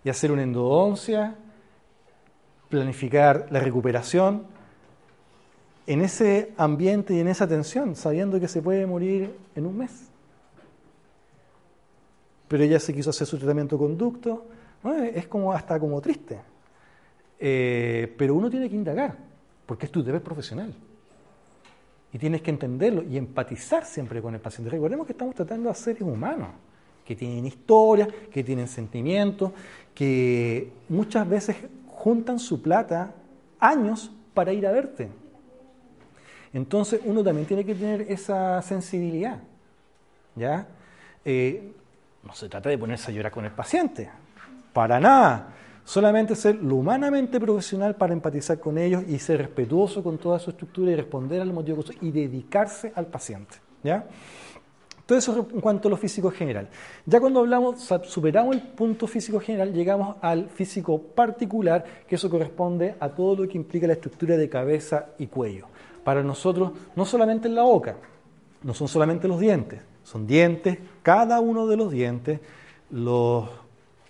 [0.04, 1.36] y hacer una endodoncia,
[2.70, 4.46] planificar la recuperación
[5.88, 10.10] en ese ambiente y en esa tensión, sabiendo que se puede morir en un mes.
[12.48, 14.46] Pero ella se quiso hacer su tratamiento conducto,
[15.14, 16.40] es como hasta como triste.
[17.40, 19.16] Eh, pero uno tiene que indagar,
[19.66, 20.74] porque es tu deber profesional.
[22.14, 24.70] Y tienes que entenderlo y empatizar siempre con el paciente.
[24.70, 26.50] Recordemos que estamos tratando a seres humanos,
[27.06, 29.52] que tienen historias, que tienen sentimientos,
[29.96, 31.56] que muchas veces
[31.88, 33.14] juntan su plata
[33.60, 35.10] años para ir a verte.
[36.54, 39.40] Entonces uno también tiene que tener esa sensibilidad.
[40.36, 40.68] ¿ya?
[41.24, 41.74] Eh,
[42.24, 44.10] no se trata de ponerse a llorar con el paciente,
[44.74, 45.54] para nada.
[45.84, 50.52] Solamente ser lo humanamente profesional para empatizar con ellos y ser respetuoso con toda su
[50.52, 53.58] estructura y responder al motivo y dedicarse al paciente.
[53.84, 54.06] ¿ya?
[55.06, 56.70] Todo eso en cuanto a lo físico general.
[57.06, 62.96] Ya cuando hablamos, superamos el punto físico general, llegamos al físico particular, que eso corresponde
[63.00, 65.68] a todo lo que implica la estructura de cabeza y cuello.
[66.06, 67.98] Para nosotros, no solamente en la boca,
[68.64, 72.40] no son solamente los dientes, son dientes, cada uno de los dientes,
[72.90, 73.50] los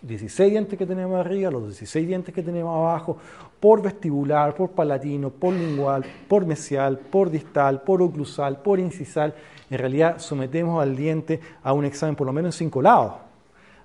[0.01, 3.17] 16 dientes que tenemos arriba, los 16 dientes que tenemos abajo,
[3.59, 9.35] por vestibular, por palatino, por lingual, por mesial, por distal, por oclusal, por incisal.
[9.69, 13.13] En realidad sometemos al diente a un examen por lo menos en cinco lados.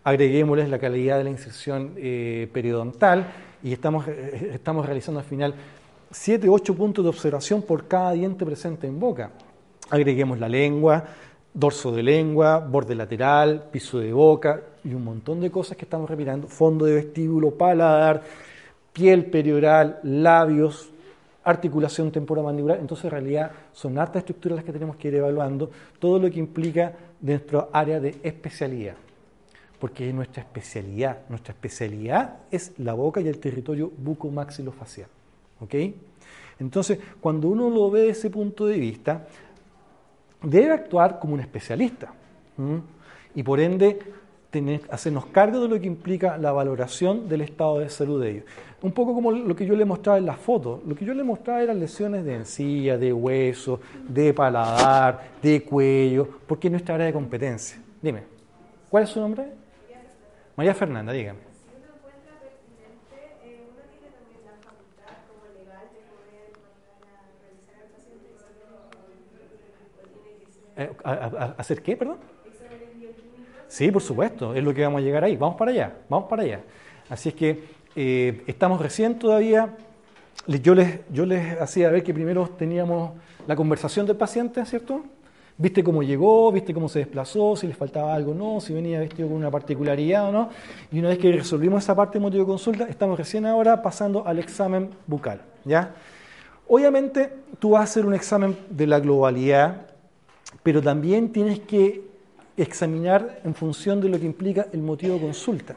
[0.04, 3.26] Agreguémosles la calidad de la inserción eh, periodontal
[3.62, 5.54] y estamos, eh, estamos realizando al final
[6.10, 9.32] 7, 8 puntos de observación por cada diente presente en boca.
[9.90, 11.04] Agreguemos la lengua,
[11.56, 16.08] dorso de lengua, borde lateral, piso de boca y un montón de cosas que estamos
[16.08, 18.22] repitiendo, fondo de vestíbulo, paladar,
[18.92, 20.90] piel perioral, labios,
[21.44, 22.78] articulación temporomandibular.
[22.78, 26.38] Entonces, en realidad, son hartas estructuras las que tenemos que ir evaluando, todo lo que
[26.38, 26.92] implica
[27.22, 28.94] nuestra área de especialidad.
[29.80, 31.20] Porque es nuestra especialidad.
[31.30, 35.08] Nuestra especialidad es la boca y el territorio bucomaxilofacial.
[35.60, 35.74] ¿Ok?
[36.58, 39.26] Entonces, cuando uno lo ve desde ese punto de vista,
[40.42, 42.12] debe actuar como un especialista
[43.34, 43.98] y por ende
[44.50, 48.44] tener, hacernos cargo de lo que implica la valoración del estado de salud de ellos.
[48.82, 50.82] Un poco como lo que yo le mostraba en la foto.
[50.86, 56.28] Lo que yo le mostraba eran lesiones de encía, de hueso, de paladar, de cuello,
[56.46, 57.78] porque es nuestra área de competencia.
[58.00, 58.22] Dime,
[58.88, 59.44] ¿cuál es su nombre?
[60.56, 61.45] María Fernanda, dígame.
[70.76, 70.90] Eh,
[71.56, 72.18] ¿Hacer qué, perdón?
[73.68, 75.36] Sí, por supuesto, es lo que vamos a llegar ahí.
[75.36, 76.60] Vamos para allá, vamos para allá.
[77.08, 77.64] Así es que
[77.96, 79.74] eh, estamos recién todavía.
[80.46, 83.12] Yo les, yo les hacía ver que primero teníamos
[83.46, 85.02] la conversación del paciente, ¿cierto?
[85.58, 89.00] Viste cómo llegó, viste cómo se desplazó, si les faltaba algo o no, si venía
[89.00, 90.50] vestido con una particularidad o no.
[90.92, 94.26] Y una vez que resolvimos esa parte de motivo de consulta, estamos recién ahora pasando
[94.26, 95.40] al examen bucal.
[95.64, 95.94] ¿ya?
[96.68, 99.86] Obviamente, tú vas a hacer un examen de la globalidad
[100.66, 102.02] pero también tienes que
[102.56, 105.76] examinar en función de lo que implica el motivo de consulta.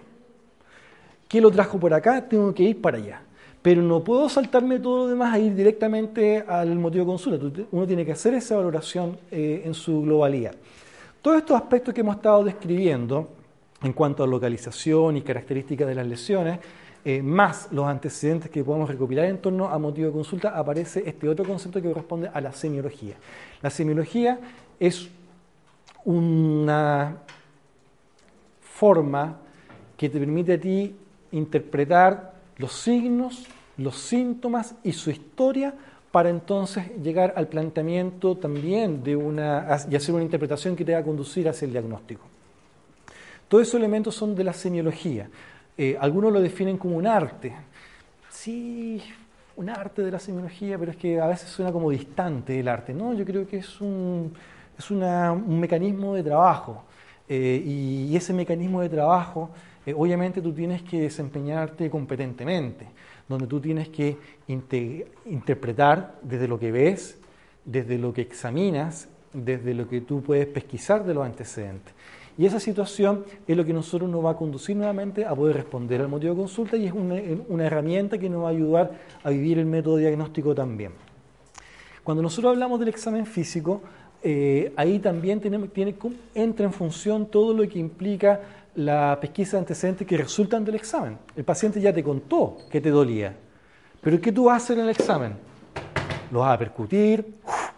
[1.27, 2.27] ¿Qué lo trajo por acá?
[2.27, 3.21] Tengo que ir para allá.
[3.61, 7.63] Pero no puedo saltarme todo lo demás a ir directamente al motivo de consulta.
[7.69, 10.55] Uno tiene que hacer esa valoración eh, en su globalidad.
[11.21, 13.29] Todos estos aspectos que hemos estado describiendo
[13.83, 16.57] en cuanto a localización y características de las lesiones,
[17.05, 21.29] eh, más los antecedentes que podemos recopilar en torno a motivo de consulta, aparece este
[21.29, 23.17] otro concepto que corresponde a la semiología.
[23.61, 24.39] La semiología
[24.79, 25.09] es
[26.05, 27.17] una
[28.61, 29.37] forma
[29.97, 30.95] que te permite a ti
[31.31, 33.45] interpretar los signos,
[33.77, 35.73] los síntomas y su historia
[36.11, 40.99] para entonces llegar al planteamiento también de una y hacer una interpretación que te va
[40.99, 42.23] a conducir hacia el diagnóstico.
[43.47, 45.29] Todos esos elementos son de la semiología.
[45.77, 47.53] Eh, algunos lo definen como un arte.
[48.29, 49.01] Sí,
[49.55, 52.93] un arte de la semiología, pero es que a veces suena como distante el arte.
[52.93, 54.33] No, yo creo que es un,
[54.79, 56.83] es un mecanismo de trabajo.
[57.27, 59.51] Eh, y, ese mecanismo de trabajo,
[59.85, 62.87] eh, obviamente tú tienes que desempeñarte competentemente,
[63.27, 67.19] donde tú tienes que interpretar desde lo que ves,
[67.65, 71.93] desde lo que examinas, desde lo que tú puedes pesquisar de los antecedentes.
[72.37, 75.99] Y esa situación es lo que nosotros nos va a conducir nuevamente a poder responder
[76.01, 77.15] al motivo de consulta y es una,
[77.49, 78.91] una herramienta que nos va a ayudar
[79.23, 80.93] a vivir el método diagnóstico también.
[82.03, 83.81] Cuando nosotros hablamos del examen físico,
[84.21, 85.95] eh, ahí también tiene,
[86.35, 88.41] entra en función todo lo que implica
[88.75, 91.17] la pesquisa de antecedentes que resultan del examen.
[91.35, 93.35] El paciente ya te contó que te dolía,
[94.01, 95.33] pero ¿qué tú hacer en el examen?
[96.31, 97.25] Lo vas a percutir,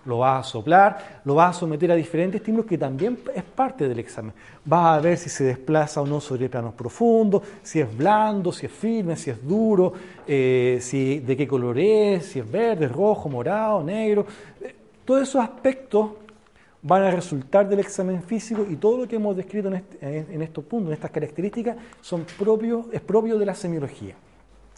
[0.06, 3.88] lo vas a soplar, lo vas a someter a diferentes estímulos que también es parte
[3.88, 4.34] del examen.
[4.66, 8.66] Vas a ver si se desplaza o no sobre planos profundos, si es blando, si
[8.66, 9.94] es firme, si es duro,
[10.28, 14.26] eh, si, de qué color es, si es verde, rojo, morado, negro.
[14.62, 14.76] Eh,
[15.06, 16.12] todos esos aspectos
[16.84, 20.42] van a resultar del examen físico y todo lo que hemos descrito en, este, en
[20.42, 24.16] estos puntos, en estas características, son propios, es propio de la semiología.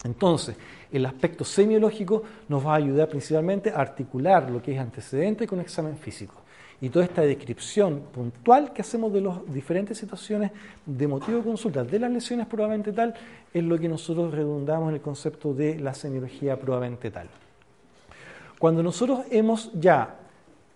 [0.04, 0.54] Entonces,
[0.92, 5.60] el aspecto semiológico nos va a ayudar principalmente a articular lo que es antecedente con
[5.60, 6.34] examen físico.
[6.80, 10.50] Y toda esta descripción puntual que hacemos de las diferentes situaciones
[10.84, 13.14] de motivo de consulta de las lesiones probablemente tal
[13.54, 17.28] es lo que nosotros redundamos en el concepto de la semiología probablemente tal.
[18.58, 20.23] Cuando nosotros hemos ya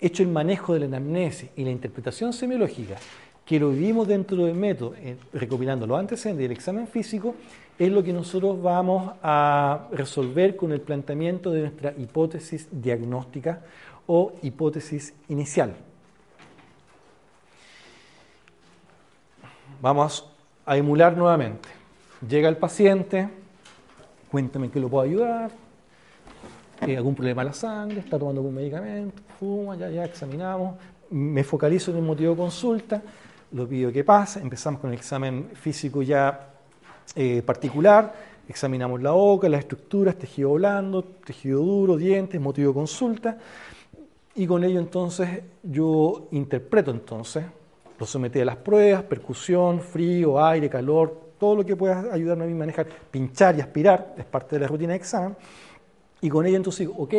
[0.01, 2.97] hecho el manejo de la anamnesis y la interpretación semiológica,
[3.45, 7.35] que lo vivimos dentro del método, eh, recopilando los antecedentes del examen físico,
[7.79, 13.63] es lo que nosotros vamos a resolver con el planteamiento de nuestra hipótesis diagnóstica
[14.07, 15.75] o hipótesis inicial.
[19.81, 20.29] Vamos
[20.67, 21.69] a emular nuevamente.
[22.29, 23.29] Llega el paciente,
[24.31, 25.53] cuéntame qué lo puedo ayudar,
[26.87, 30.77] eh, algún problema de la sangre, está tomando algún medicamento, fuma, ya, ya examinamos,
[31.11, 33.03] me focalizo en el motivo de consulta,
[33.53, 36.51] lo pido que pase, empezamos con el examen físico ya
[37.17, 38.15] eh, particular,
[38.49, 43.39] examinamos la boca, las estructuras, tejido blando, tejido duro, dientes, motivo de consulta,
[44.35, 47.45] y con ello entonces yo interpreto entonces,
[47.99, 52.47] lo sometí a las pruebas, percusión, frío, aire, calor, todo lo que pueda ayudarme a
[52.47, 55.37] mí a manejar, pinchar y aspirar, es parte de la rutina de examen,
[56.21, 57.15] y con ello entonces digo, ok,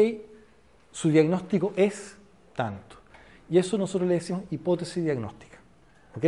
[0.92, 2.18] su diagnóstico es
[2.56, 2.98] tanto.
[3.50, 5.58] Y eso nosotros le decimos hipótesis diagnóstica.
[6.16, 6.26] ¿Ok?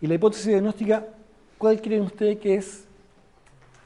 [0.00, 1.06] Y la hipótesis diagnóstica
[1.58, 2.86] ¿cuál creen ustedes que es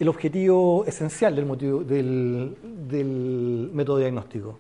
[0.01, 4.59] el objetivo esencial del, motivo, del, método diagnóstico?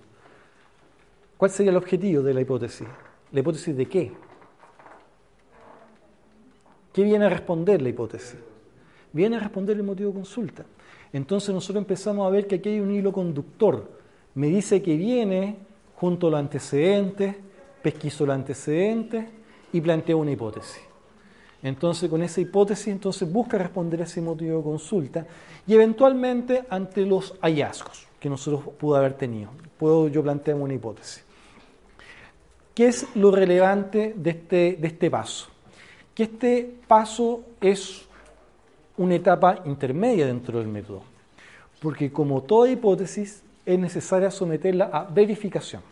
[1.37, 2.87] ¿Cuál sería el objetivo de la hipótesis?
[3.33, 4.13] ¿La hipótesis de qué?
[6.93, 8.37] ¿Qué viene a responder la hipótesis?
[9.13, 10.65] Viene a responder el motivo de consulta.
[11.13, 13.91] Entonces nosotros empezamos a ver que aquí hay un hilo conductor.
[14.35, 15.57] Me dice que viene
[15.97, 17.35] junto a los antecedentes,
[17.83, 19.27] pesquiso los antecedentes
[19.73, 20.81] y planteo una hipótesis.
[21.63, 25.27] Entonces, con esa hipótesis, entonces busca responder a ese motivo de consulta
[25.67, 29.51] y eventualmente ante los hallazgos que nosotros pudo haber tenido.
[29.77, 31.25] Puedo yo plantear una hipótesis.
[32.75, 35.49] ¿Qué es lo relevante de este, de este paso?
[36.15, 38.08] Que este paso es
[38.99, 41.03] una etapa intermedia dentro del método,
[41.81, 45.83] porque como toda hipótesis es necesaria someterla a verificación.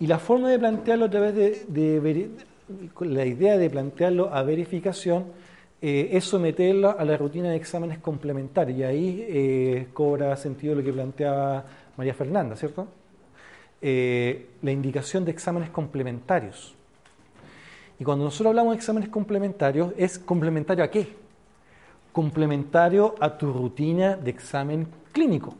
[0.00, 2.30] Y la forma de plantearlo a través de,
[3.00, 5.26] la idea de plantearlo a verificación
[5.80, 8.78] eh, es someterlo a la rutina de exámenes complementarios.
[8.78, 11.64] Y ahí eh, cobra sentido lo que planteaba
[11.96, 12.86] María Fernanda, ¿cierto?
[13.82, 16.74] Eh, la indicación de exámenes complementarios.
[17.98, 21.27] Y cuando nosotros hablamos de exámenes complementarios, ¿es complementario a qué?
[22.12, 25.54] Complementario a tu rutina de examen clínico.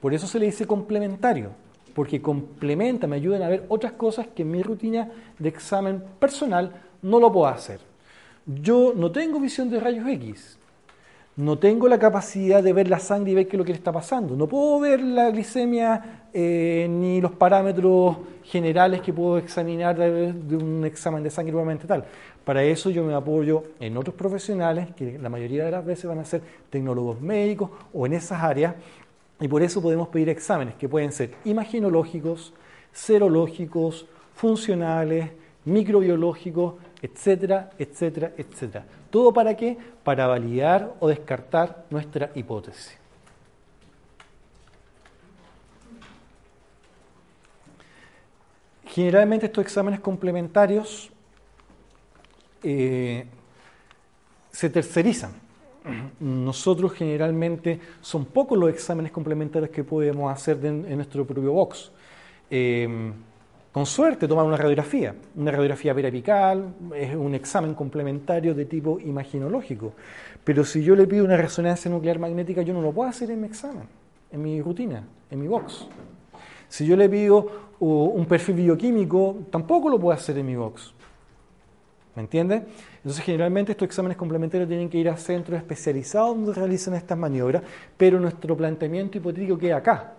[0.00, 1.50] Por eso se le dice complementario
[1.98, 6.70] porque complementa, me ayudan a ver otras cosas que en mi rutina de examen personal
[7.02, 7.80] no lo puedo hacer.
[8.46, 10.58] Yo no tengo visión de rayos X,
[11.34, 13.78] no tengo la capacidad de ver la sangre y ver qué es lo que le
[13.78, 19.98] está pasando, no puedo ver la glicemia eh, ni los parámetros generales que puedo examinar
[19.98, 22.04] de, de un examen de sangre igualmente tal.
[22.48, 26.18] Para eso yo me apoyo en otros profesionales que la mayoría de las veces van
[26.18, 28.74] a ser tecnólogos médicos o en esas áreas
[29.38, 32.54] y por eso podemos pedir exámenes que pueden ser imaginológicos,
[32.90, 35.30] serológicos, funcionales,
[35.66, 38.86] microbiológicos, etcétera, etcétera, etcétera.
[39.10, 39.76] ¿Todo para qué?
[40.02, 42.96] Para validar o descartar nuestra hipótesis.
[48.86, 51.12] Generalmente estos exámenes complementarios
[52.62, 53.26] eh,
[54.50, 55.48] se tercerizan
[56.20, 61.90] nosotros generalmente son pocos los exámenes complementarios que podemos hacer en nuestro propio box.
[62.50, 63.12] Em,
[63.72, 69.92] con suerte tomar una radiografía, una radiografía periapical, es un examen complementario de tipo imaginológico.
[70.42, 73.40] Pero si yo le pido una resonancia nuclear magnética, yo no lo puedo hacer en
[73.40, 73.84] mi examen,
[74.32, 75.86] en mi rutina, en mi box.
[76.68, 80.92] Si yo le pido un perfil bioquímico, tampoco lo puedo hacer en mi box.
[82.14, 82.64] ¿Me entiende?
[82.96, 87.62] Entonces, generalmente estos exámenes complementarios tienen que ir a centros especializados donde realizan estas maniobras,
[87.96, 90.14] pero nuestro planteamiento hipotético queda acá.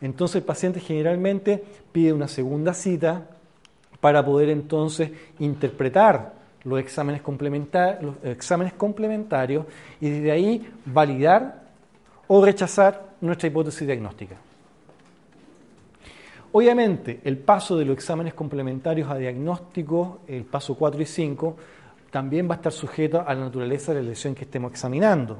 [0.00, 3.26] Entonces, el paciente generalmente pide una segunda cita
[4.00, 7.22] para poder entonces interpretar los exámenes,
[8.02, 9.66] los exámenes complementarios
[10.00, 11.62] y desde ahí validar
[12.28, 14.36] o rechazar nuestra hipótesis diagnóstica.
[16.58, 21.56] Obviamente, el paso de los exámenes complementarios a diagnóstico, el paso 4 y 5,
[22.10, 25.36] también va a estar sujeto a la naturaleza de la lesión que estemos examinando.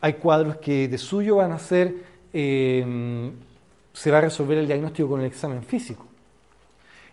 [0.00, 1.96] Hay cuadros que de suyo van a ser,
[2.32, 3.32] eh,
[3.92, 6.06] se va a resolver el diagnóstico con el examen físico.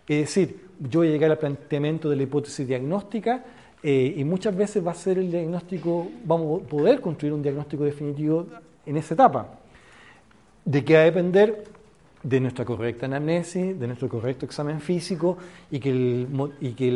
[0.07, 3.43] Es decir, yo voy a llegar al planteamiento de la hipótesis diagnóstica
[3.81, 7.83] eh, y muchas veces va a ser el diagnóstico, vamos a poder construir un diagnóstico
[7.83, 8.45] definitivo
[8.85, 9.47] en esa etapa.
[10.63, 11.73] ¿De qué va a depender?
[12.23, 15.37] De nuestra correcta anamnesis, de nuestro correcto examen físico
[15.69, 16.25] y que,
[16.61, 16.91] y que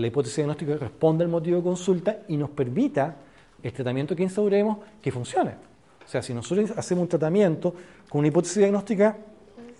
[0.00, 3.16] la hipótesis diagnóstica responda al motivo de consulta y nos permita
[3.62, 5.52] el tratamiento que instauremos que funcione.
[6.04, 7.74] O sea, si nosotros hacemos un tratamiento
[8.08, 9.16] con una hipótesis diagnóstica,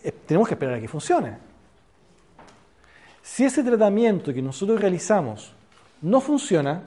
[0.03, 1.37] eh, tenemos que esperar a que funcione.
[3.23, 5.53] Si ese tratamiento que nosotros realizamos
[6.03, 6.83] no funciona,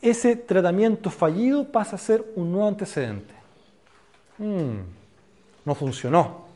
[0.00, 3.34] ese tratamiento fallido pasa a ser un nuevo antecedente.
[4.38, 4.80] Hmm,
[5.64, 6.46] no funcionó.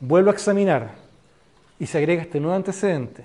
[0.00, 0.94] Vuelvo a examinar
[1.78, 3.24] y se agrega este nuevo antecedente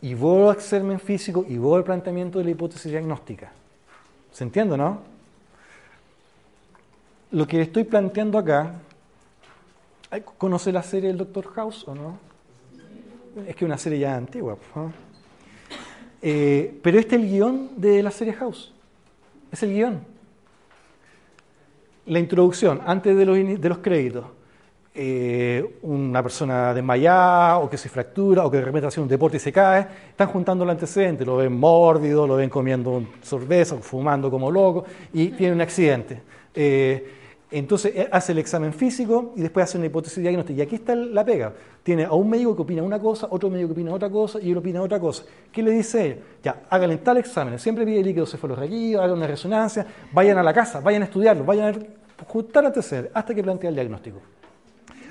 [0.00, 3.52] y vuelvo a examen físico y vuelvo al planteamiento de la hipótesis diagnóstica.
[4.32, 5.00] ¿Se entiende, no?
[7.30, 8.74] Lo que estoy planteando acá,
[10.38, 12.18] ¿conoce la serie del Doctor House o no?
[13.46, 14.56] Es que es una serie ya antigua.
[16.22, 18.72] Eh, pero este es el guion de la serie House.
[19.50, 20.13] Es el guion.
[22.06, 24.24] La introducción, antes de los, créditos.
[24.96, 29.38] Eh, una persona desmayada o que se fractura o que de repente hace un deporte
[29.38, 34.30] y se cae, están juntando el antecedente, lo ven mórbido, lo ven comiendo cerveza, fumando
[34.30, 36.22] como loco y tiene un accidente.
[36.54, 37.23] Eh,
[37.58, 40.58] entonces eh, hace el examen físico y después hace una hipótesis diagnóstica.
[40.58, 41.52] Y aquí está la pega.
[41.82, 44.50] Tiene a un médico que opina una cosa, otro médico que opina otra cosa y
[44.50, 45.24] él opina otra cosa.
[45.52, 46.22] ¿Qué le dice él?
[46.42, 47.58] Ya, háganle tal examen.
[47.58, 51.86] Siempre pide líquido cefalorraquídeo, hagan una resonancia, vayan a la casa, vayan a estudiarlo, vayan
[52.18, 54.20] a juntar antecedentes hasta que plantea el diagnóstico.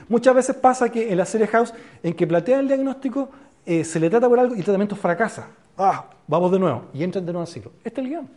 [0.10, 3.30] Muchas veces pasa que en la serie House, en que plantea el diagnóstico,
[3.66, 5.48] eh, se le trata por algo y el tratamiento fracasa.
[5.78, 6.86] Ah, vamos de nuevo.
[6.94, 7.72] Y entran de nuevo al ciclo.
[7.84, 8.30] Este es el guion.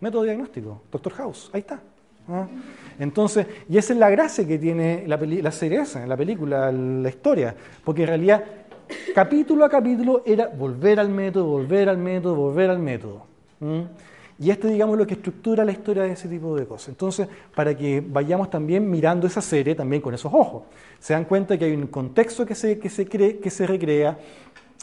[0.00, 0.82] Método diagnóstico.
[0.90, 1.50] Doctor House.
[1.52, 1.80] Ahí está.
[3.00, 7.54] Entonces, y esa es la gracia que tiene la, serie esa, la película, la historia,
[7.82, 8.44] porque en realidad
[9.14, 13.26] capítulo a capítulo era volver al método, volver al método, volver al método.
[14.38, 16.88] Y este, digamos, lo que estructura la historia de ese tipo de cosas.
[16.90, 20.64] Entonces, para que vayamos también mirando esa serie también con esos ojos.
[20.98, 24.18] Se dan cuenta que hay un contexto que se, que se, cree, que se recrea,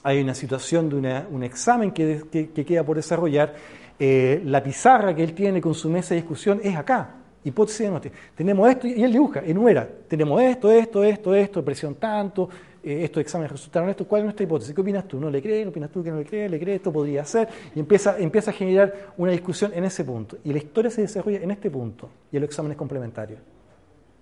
[0.02, 3.54] hay una situación de un examen que, que, queda por desarrollar,
[4.00, 7.16] eh, la pizarra que él tiene con su mesa de discusión es acá
[7.48, 8.16] hipótesis diagnóstica.
[8.36, 9.88] Tenemos esto y él dibuja, enumera.
[10.08, 12.50] Tenemos esto, esto, esto, esto, presión tanto,
[12.84, 14.08] eh, estos exámenes resultaron esto.
[14.08, 14.74] ¿Cuál es nuestra hipótesis?
[14.74, 15.20] ¿Qué opinas tú?
[15.20, 15.66] ¿No le crees?
[15.66, 16.50] ¿No opinas tú que no le crees?
[16.50, 16.78] ¿Le crees?
[16.78, 17.50] ¿Esto podría ser?
[17.76, 20.38] Y empieza, empieza a generar una discusión en ese punto.
[20.44, 23.38] Y la historia se desarrolla en este punto y el examen es complementario.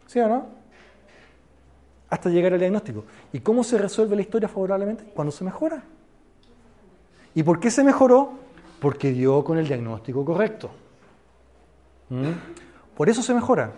[0.07, 0.47] ¿Sí o no?
[2.09, 3.03] Hasta llegar al diagnóstico.
[3.33, 5.03] ¿Y cómo se resuelve la historia favorablemente?
[5.13, 5.83] Cuando se mejora.
[7.33, 8.33] ¿Y por qué se mejoró?
[8.79, 10.69] Porque dio con el diagnóstico correcto.
[12.09, 12.31] ¿Mm?
[12.95, 13.71] Por eso se mejora.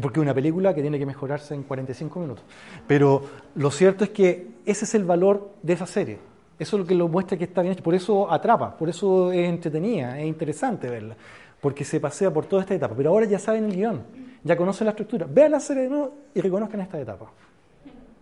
[0.00, 2.44] Porque es una película que tiene que mejorarse en 45 minutos.
[2.86, 3.22] Pero
[3.54, 6.18] lo cierto es que ese es el valor de esa serie.
[6.58, 7.82] Eso es lo que lo muestra que está bien hecho.
[7.82, 11.16] Por eso atrapa, por eso es entretenida, es interesante verla.
[11.60, 12.94] Porque se pasea por toda esta etapa.
[12.96, 14.02] Pero ahora ya saben el guion,
[14.44, 15.26] ya conocen la estructura.
[15.28, 17.30] Vean la serie de nuevo y reconozcan esta etapa.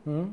[0.04, 0.24] ¿Mm?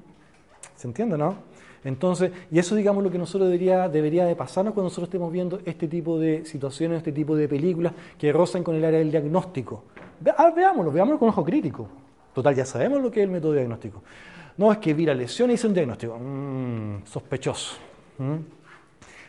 [0.75, 1.35] ¿Se entiende, no?
[1.83, 5.59] Entonces, y eso digamos lo que nosotros debería, debería de pasarnos cuando nosotros estemos viendo
[5.65, 9.83] este tipo de situaciones, este tipo de películas que rozan con el área del diagnóstico.
[10.37, 11.89] Ah, veámoslo, veámoslo con ojo crítico.
[12.33, 14.01] Total, ya sabemos lo que es el método diagnóstico.
[14.57, 16.17] No es que vi la lesión y hice un diagnóstico.
[16.17, 17.75] Mm, sospechoso.
[18.17, 18.35] Mm.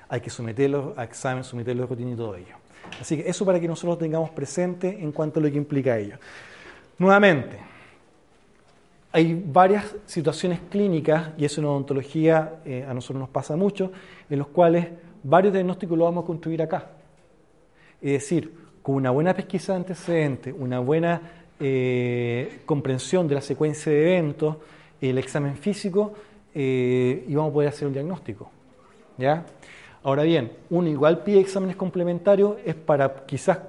[0.09, 2.57] Hay que someterlo a examen, someterlo a rutina y todo ello.
[3.01, 6.17] Así que eso para que nosotros tengamos presente en cuanto a lo que implica ello.
[6.99, 7.59] Nuevamente,
[9.15, 13.93] hay varias situaciones clínicas, y eso en odontología eh, a nosotros nos pasa mucho,
[14.29, 14.89] en los cuales
[15.23, 16.91] varios diagnósticos los vamos a construir acá.
[18.03, 18.53] Es decir,
[18.83, 21.23] con una buena pesquisa de antecedentes, una buena
[21.61, 24.57] eh, comprensión de la secuencia de eventos,
[25.01, 26.13] el examen físico,
[26.53, 28.51] eh, y vamos a poder hacer un diagnóstico.
[29.17, 29.47] ¿ya?
[30.03, 33.61] Ahora bien, uno igual pide exámenes complementarios, es para quizás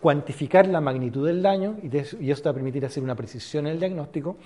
[0.00, 1.94] cuantificar la magnitud del daño, y,
[2.24, 4.36] y eso te va a permitir hacer una precisión en el diagnóstico,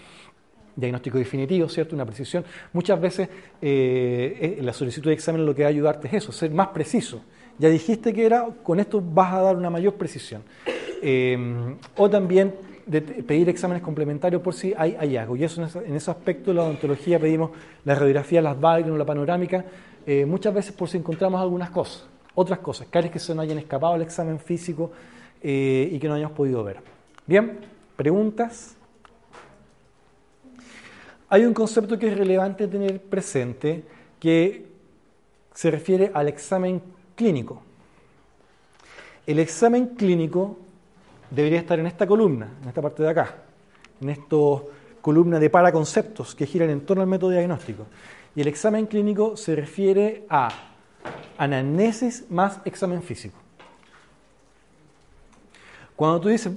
[0.78, 1.94] diagnóstico definitivo, ¿cierto?
[1.94, 2.44] Una precisión.
[2.72, 3.28] Muchas veces
[3.60, 6.68] eh, eh, la solicitud de examen lo que va a ayudarte es eso, ser más
[6.68, 7.20] preciso.
[7.58, 10.42] Ya dijiste que era, con esto vas a dar una mayor precisión.
[11.02, 12.54] Eh, o también
[12.86, 15.36] de pedir exámenes complementarios por si hay hallazgo.
[15.36, 17.50] Y eso en ese, aspecto la odontología pedimos
[17.84, 19.64] la radiografía, las o la panorámica,
[20.26, 23.92] muchas veces por si encontramos algunas cosas, otras cosas, caries que se nos hayan escapado
[23.92, 24.90] al examen físico
[25.42, 26.78] y que no hayamos podido ver.
[27.26, 27.58] Bien,
[27.94, 28.77] preguntas.
[31.30, 33.84] Hay un concepto que es relevante tener presente
[34.18, 34.66] que
[35.54, 36.82] se refiere al examen
[37.14, 37.62] clínico.
[39.26, 40.58] El examen clínico
[41.30, 43.36] debería estar en esta columna, en esta parte de acá,
[44.00, 44.36] en esta
[45.02, 47.86] columna de paraconceptos que giran en torno al método diagnóstico.
[48.34, 50.48] Y el examen clínico se refiere a
[51.36, 53.36] anamnesis más examen físico.
[55.94, 56.52] Cuando tú dices,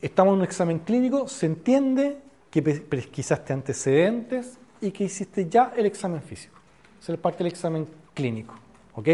[0.00, 2.18] estamos en un examen clínico, se entiende
[2.50, 6.56] que pesquisaste antecedentes y que hiciste ya el examen físico.
[7.00, 8.54] Esa es parte del examen clínico.
[8.94, 9.08] ¿Ok?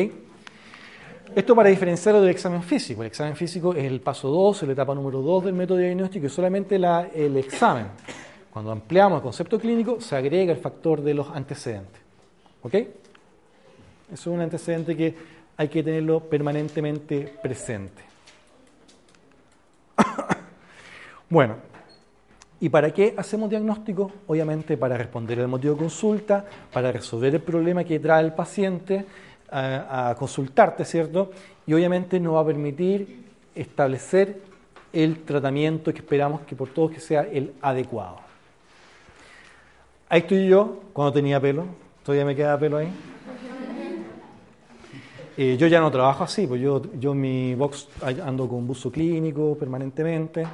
[1.35, 3.03] Esto para diferenciarlo del examen físico.
[3.03, 6.29] El examen físico es el paso 2, la etapa número 2 del método diagnóstico y
[6.29, 7.87] solamente la, el examen.
[8.51, 12.01] Cuando ampliamos el concepto clínico, se agrega el factor de los antecedentes.
[12.63, 12.75] ¿Ok?
[12.75, 12.89] Eso
[14.13, 15.15] es un antecedente que
[15.57, 18.03] hay que tenerlo permanentemente presente.
[21.29, 21.57] bueno,
[22.61, 24.11] ¿y para qué hacemos diagnóstico?
[24.27, 29.05] Obviamente para responder al motivo de consulta, para resolver el problema que trae el paciente
[29.51, 31.31] a, consultarte, ¿cierto?
[31.67, 33.25] Y obviamente nos va a permitir
[33.55, 34.41] establecer
[34.93, 38.19] el tratamiento que esperamos que por todos que sea el adecuado.
[40.09, 41.67] Ahí estoy yo cuando tenía pelo,
[42.05, 42.89] todavía me queda pelo ahí.
[45.37, 47.89] Eh, yo ya no trabajo así, pues yo, yo en mi box
[48.25, 50.47] ando con buzo clínico permanentemente.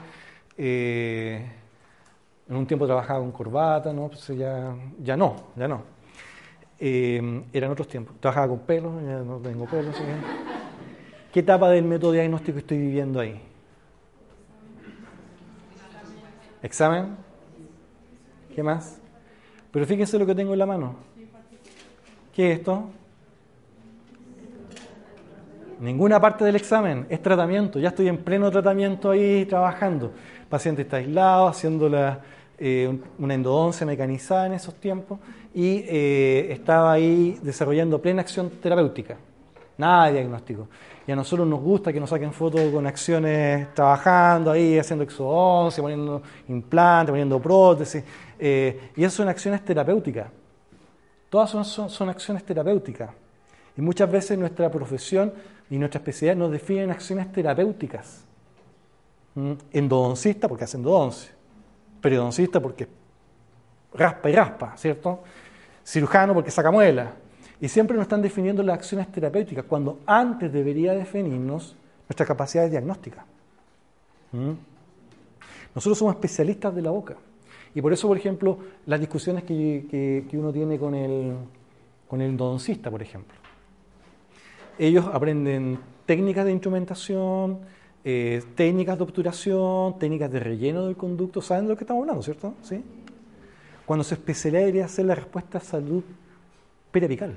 [0.56, 1.59] Eh,
[2.50, 4.08] en un tiempo trabajaba con corbata, ¿no?
[4.08, 5.82] Pues ya, ya no, ya no.
[6.80, 8.16] Eh, eran otros tiempos.
[8.18, 9.90] Trabajaba con pelo, ya no tengo pelo.
[9.90, 10.02] Así
[11.32, 13.40] ¿Qué etapa del método diagnóstico estoy viviendo ahí?
[16.60, 17.16] ¿Examen?
[18.52, 19.00] ¿Qué más?
[19.70, 20.96] Pero fíjense lo que tengo en la mano.
[22.34, 22.90] ¿Qué es esto?
[25.78, 27.78] Ninguna parte del examen, es tratamiento.
[27.78, 30.12] Ya estoy en pleno tratamiento ahí trabajando.
[30.40, 32.20] El paciente está aislado, haciendo la,
[32.62, 35.18] eh, una endodoncia mecanizada en esos tiempos
[35.54, 39.16] y eh, estaba ahí desarrollando plena acción terapéutica.
[39.78, 40.68] Nada de diagnóstico.
[41.06, 45.82] Y a nosotros nos gusta que nos saquen fotos con acciones trabajando ahí, haciendo exodoncia,
[45.82, 48.04] poniendo implantes, poniendo prótesis.
[48.38, 50.28] Eh, y esas son acciones terapéuticas.
[51.30, 53.08] Todas son, son acciones terapéuticas.
[53.74, 55.32] Y muchas veces nuestra profesión
[55.70, 58.22] y nuestra especialidad nos definen acciones terapéuticas.
[59.34, 59.52] ¿Mm?
[59.72, 61.39] Endodoncista porque hace endodoncia.
[62.00, 62.88] Periodoncista porque
[63.94, 65.20] raspa y raspa, ¿cierto?
[65.84, 67.12] Cirujano porque saca muela.
[67.60, 71.76] Y siempre nos están definiendo las acciones terapéuticas, cuando antes debería definirnos
[72.08, 73.24] nuestra capacidad de diagnóstica.
[74.32, 74.52] ¿Mm?
[75.74, 77.16] Nosotros somos especialistas de la boca.
[77.74, 81.34] Y por eso, por ejemplo, las discusiones que, uno tiene con el,
[82.08, 83.40] con el endodoncista, por ejemplo
[84.80, 87.58] ellos aprenden técnicas de instrumentación,
[88.04, 91.42] eh, técnicas de obturación, técnicas de relleno del conducto.
[91.42, 92.54] ¿Saben de lo que estamos hablando, cierto?
[92.62, 92.82] ¿Sí?
[93.84, 96.02] Cuando su especialidad debería ser la respuesta a salud
[96.90, 97.36] periapical.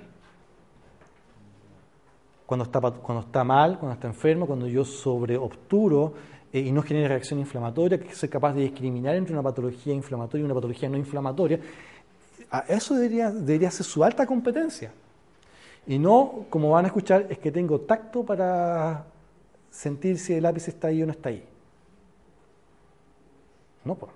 [2.46, 6.14] Cuando está, mal, cuando está enfermo, cuando yo sobreobturo
[6.52, 10.44] eh, y no genera reacción inflamatoria, que es capaz de discriminar entre una patología inflamatoria
[10.44, 11.60] y una patología no inflamatoria,
[12.68, 14.92] eso debería, debería ser su alta competencia.
[15.88, 19.06] Y no, como van a escuchar, es que tengo tacto para
[19.74, 21.44] sentir si el lápiz está ahí o no está ahí.
[23.84, 24.12] No, pues.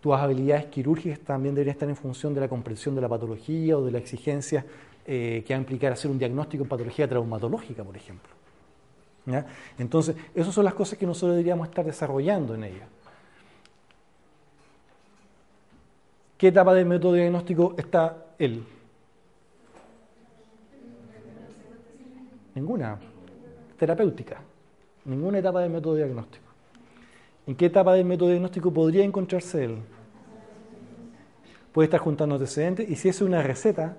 [0.00, 3.84] Tus habilidades quirúrgicas también deberían estar en función de la comprensión de la patología o
[3.84, 4.64] de la exigencia
[5.04, 8.32] eh, que va a implicar hacer un diagnóstico en patología traumatológica, por ejemplo.
[9.78, 12.88] Entonces, esas son las cosas que nosotros deberíamos estar desarrollando en ella.
[16.38, 18.64] ¿Qué etapa del método diagnóstico está él?
[22.54, 22.98] Ninguna.
[23.78, 24.40] Terapéutica.
[25.04, 26.44] Ninguna etapa del método diagnóstico.
[27.46, 29.78] ¿En qué etapa del método diagnóstico podría encontrarse él?
[31.72, 33.96] Puede estar juntando antecedentes y si es una receta,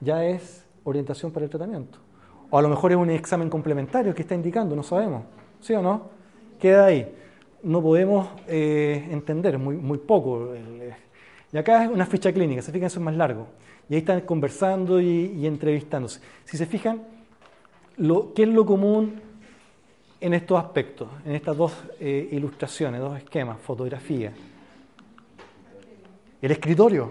[0.00, 1.98] ya es orientación para el tratamiento.
[2.50, 5.24] O a lo mejor es un examen complementario que está indicando, no sabemos.
[5.60, 6.08] ¿Sí o no?
[6.58, 7.14] Queda ahí.
[7.62, 10.54] No podemos eh, entender, muy, poco.
[11.52, 13.46] Y acá es una ficha clínica, se fijan, eso es más largo.
[13.88, 16.20] Y ahí están conversando y entrevistándose.
[16.44, 17.13] Si se fijan,
[17.96, 19.20] ¿Qué es lo común
[20.20, 24.32] en estos aspectos, en estas dos eh, ilustraciones, dos esquemas, fotografía?
[26.42, 27.10] El escritorio.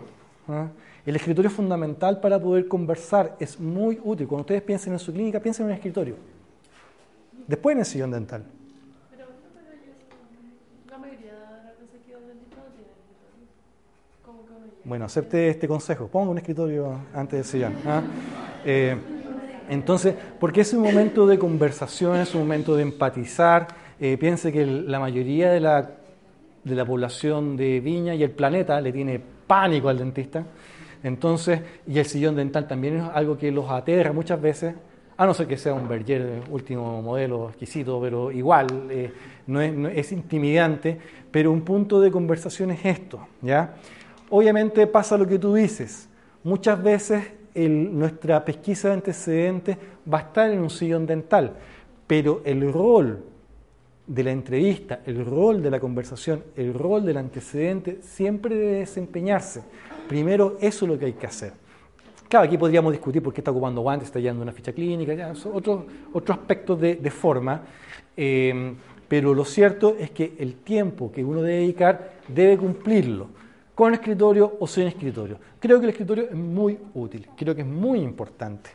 [0.49, 0.67] ¿ah?
[1.05, 4.27] El escritorio es fundamental para poder conversar, es muy útil.
[4.27, 6.15] Cuando ustedes piensen en su clínica, piensen en un escritorio.
[7.47, 8.43] Después en el sillón dental.
[14.86, 16.07] Bueno, acepte este consejo.
[16.07, 17.73] Ponga un escritorio antes del sillón.
[17.86, 18.01] ¿ah?
[18.65, 18.97] Eh,
[19.70, 23.68] entonces, porque es un momento de conversación, es un momento de empatizar.
[23.99, 25.91] Eh, piense que la mayoría de la,
[26.64, 30.45] de la población de Viña y el planeta le tiene pánico al dentista.
[31.03, 34.74] Entonces, y el sillón dental también es algo que los aterra muchas veces,
[35.18, 39.11] a no ser que sea un Berger último modelo exquisito, pero igual eh,
[39.47, 40.97] no, es, intimidante,
[41.30, 43.76] pero un punto de conversación es esto, ¿ya?
[44.30, 46.09] Obviamente pasa lo que tú dices,
[46.43, 47.26] muchas veces
[47.56, 49.78] nuestra pesquisa de antecedentes
[50.12, 51.54] va a estar en un sillón dental,
[52.08, 53.24] pero el rol
[54.06, 59.64] de la entrevista, el rol de la conversación, el rol del antecedente siempre debe desempeñarse.
[60.08, 61.54] Primero, eso es lo que hay que hacer.
[62.28, 65.34] Claro, aquí podríamos discutir por qué está ocupando guantes, está llevando una ficha clínica, ya,
[65.54, 65.86] otros
[66.30, 67.62] aspectos de, forma,
[68.18, 68.74] eh,
[69.08, 73.28] pero lo cierto es que el tiempo que uno debe dedicar debe cumplirlo,
[73.76, 75.38] con escritorio o sin escritorio.
[75.59, 78.69] Creo que el escritorio es muy útil, creo que es muy importante.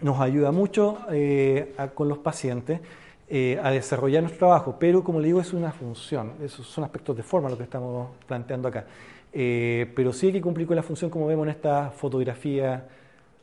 [0.00, 2.80] Nos ayuda mucho eh, con los pacientes
[3.28, 7.16] eh, a desarrollar nuestro trabajo, pero como le digo, es una función, esos son aspectos
[7.16, 8.86] de forma lo que estamos planteando acá.
[9.32, 12.88] Eh, pero sí hay que cumplir con la función como vemos en esta fotografía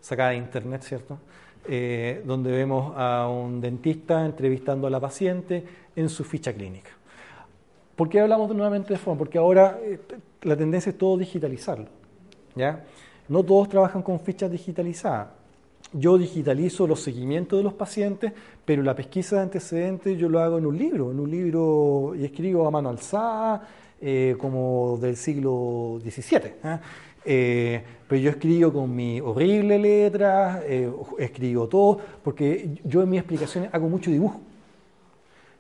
[0.02, 1.20] sacada de internet, ¿cierto?
[2.26, 5.64] Donde vemos a un dentista entrevistando a la paciente
[5.96, 6.92] en su ficha clínica.
[7.96, 9.20] ¿Por qué hablamos nuevamente de forma?
[9.20, 9.80] Porque ahora
[10.42, 11.88] la tendencia es todo digitalizarlo.
[12.56, 12.84] ¿ya?
[13.28, 15.28] No todos trabajan con fichas digitalizadas
[15.98, 18.34] yo digitalizo los seguimientos de los pacientes,
[18.66, 22.26] pero la pesquisa de antecedentes yo lo hago en un libro, en un libro y
[22.26, 23.68] escribo a mano alzada,
[24.02, 26.38] eh, como del siglo XVII.
[26.38, 26.80] ¿eh?
[27.28, 30.64] Eh, pero yo escribo con mi horrible letra,
[31.18, 34.42] escribo todo, porque yo en mis explicaciones hago mucho dibujo.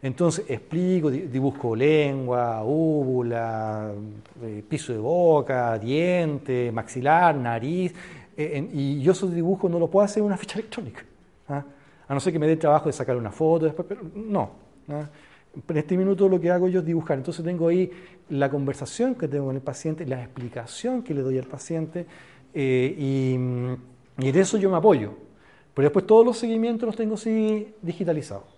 [0.06, 3.92] Entonces explico, dibujo lengua, úvula,
[4.70, 7.92] piso de boca, diente, maxilar, nariz,
[8.38, 11.04] eh, y yo esos dibujos no lo puedo hacer en una ficha electrónica.
[11.50, 11.64] ¿ah?
[12.08, 14.52] A no ser que me dé el trabajo de sacar una foto después, pero no.
[14.90, 15.10] ¿ah?
[15.68, 17.18] En este minuto lo que hago yo es dibujar.
[17.18, 17.90] Entonces tengo ahí
[18.30, 22.06] la conversación que tengo con el paciente, la explicación que le doy al paciente,
[22.54, 22.96] eh,
[24.20, 25.14] y de eso yo me apoyo.
[25.74, 28.55] Pero después todos los seguimientos los tengo así digitalizados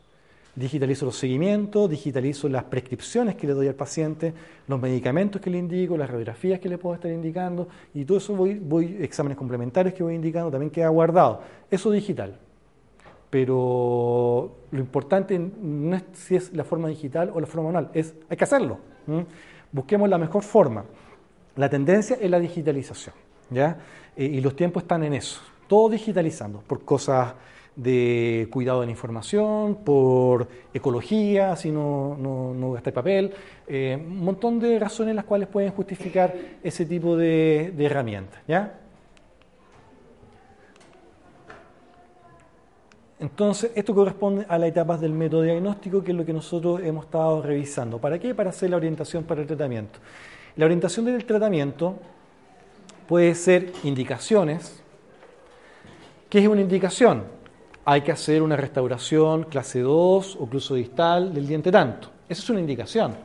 [0.58, 4.34] digitalizo los seguimientos, digitalizo las prescripciones que le doy al paciente,
[4.68, 8.36] los medicamentos que le indico, las radiografías que le puedo estar indicando y todo eso
[8.36, 11.42] voy, voy exámenes complementarios que voy indicando, también queda guardado.
[11.70, 12.40] Eso digital.
[13.30, 18.16] Pero lo importante no es si es la forma digital o la forma manual, es
[18.28, 18.80] hay que hacerlo.
[19.72, 20.86] Busquemos la mejor forma.
[21.56, 23.14] La tendencia es la digitalización,
[23.52, 23.78] ¿ya?
[24.16, 27.34] Eh, y los tiempos están en eso, todo digitalizando, por cosas
[27.78, 33.32] de cuidado de la información, por ecología, si no, no, no gastar papel,
[33.68, 38.42] eh, un montón de razones las cuales pueden justificar ese tipo de, herramientas.
[38.48, 38.80] ¿ya?
[43.20, 47.06] Entonces, esto corresponde a las etapas del método diagnóstico, que es lo que nosotros hemos
[47.06, 48.00] estado revisando.
[48.00, 48.34] ¿Para qué?
[48.34, 50.00] Para hacer la orientación para el tratamiento.
[50.56, 51.96] La orientación del tratamiento
[53.08, 54.82] puede ser indicaciones.
[56.28, 57.37] ¿Qué es una indicación?
[57.90, 62.10] Hay que hacer una restauración clase 2 o distal del diente tanto.
[62.28, 63.16] Esa es una indicación.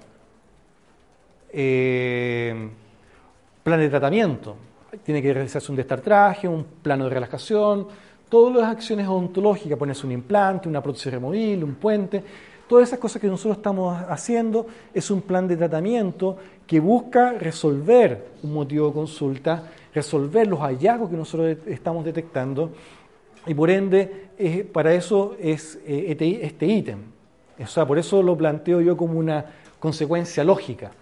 [1.53, 2.71] Eh,
[3.65, 4.55] plan de tratamiento.
[5.03, 7.89] Tiene que realizarse un destartraje, un plano de relajación,
[8.29, 12.23] todas las acciones odontológicas, ponerse un implante, una prótesis removible, un puente,
[12.69, 16.37] todas esas cosas que nosotros estamos haciendo es un plan de tratamiento
[16.69, 22.71] que busca resolver un motivo de consulta, resolver los hallazgos que nosotros estamos detectando
[23.47, 24.29] y por ende,
[24.73, 26.99] para eso es eh, este, este ítem.
[27.59, 29.45] O sea, por eso lo planteo yo como una
[29.79, 30.93] consecuencia lógica.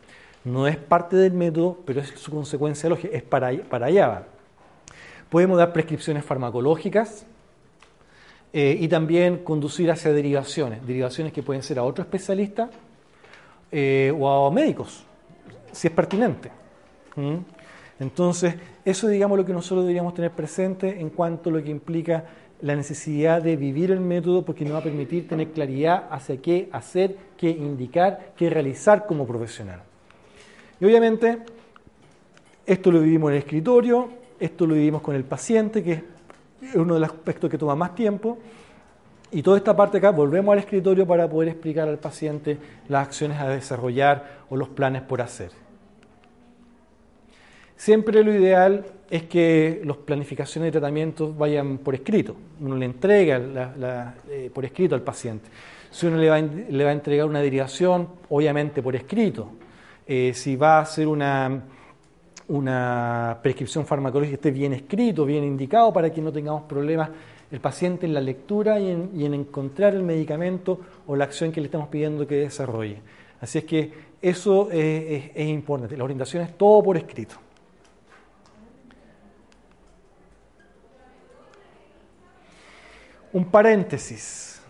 [0.44, 4.26] No es parte del método, pero es su consecuencia lógica, es para, para allá
[5.28, 7.24] Podemos dar prescripciones farmacológicas
[8.52, 12.68] eh, y también conducir hacia derivaciones, derivaciones que pueden ser a otro especialista
[13.70, 15.04] eh, o a médicos,
[15.70, 16.50] si es pertinente.
[17.14, 17.36] ¿Mm?
[18.00, 22.24] Entonces, eso digamos lo que nosotros deberíamos tener presente en cuanto a lo que implica
[22.62, 26.68] la necesidad de vivir el método porque nos va a permitir tener claridad hacia qué
[26.72, 29.82] hacer, qué indicar, qué realizar como profesional.
[30.80, 31.38] Y obviamente,
[32.66, 35.92] esto lo vivimos en el escritorio, esto lo vivimos con el paciente, que
[36.62, 38.38] es uno de los aspectos que toma más tiempo,
[39.30, 43.38] y toda esta parte acá volvemos al escritorio para poder explicar al paciente las acciones
[43.38, 45.50] a desarrollar o los planes por hacer.
[47.80, 52.36] Siempre lo ideal es que las planificaciones de tratamientos vayan por escrito.
[52.60, 53.40] Uno le entrega
[54.28, 55.48] eh, por escrito al paciente.
[55.90, 59.52] Si uno le va, a entregar una derivación, obviamente por escrito.
[60.06, 61.62] Eh, si va a hacer una,
[62.48, 67.08] una prescripción farmacológica, esté bien escrito, bien indicado, para que no tengamos problemas
[67.50, 71.68] el paciente en la lectura y en, encontrar el medicamento o la acción que le
[71.68, 72.98] estamos pidiendo que desarrolle.
[73.40, 75.96] Así es que eso es importante.
[75.96, 77.36] La orientación es todo por escrito.
[83.32, 84.60] Un paréntesis.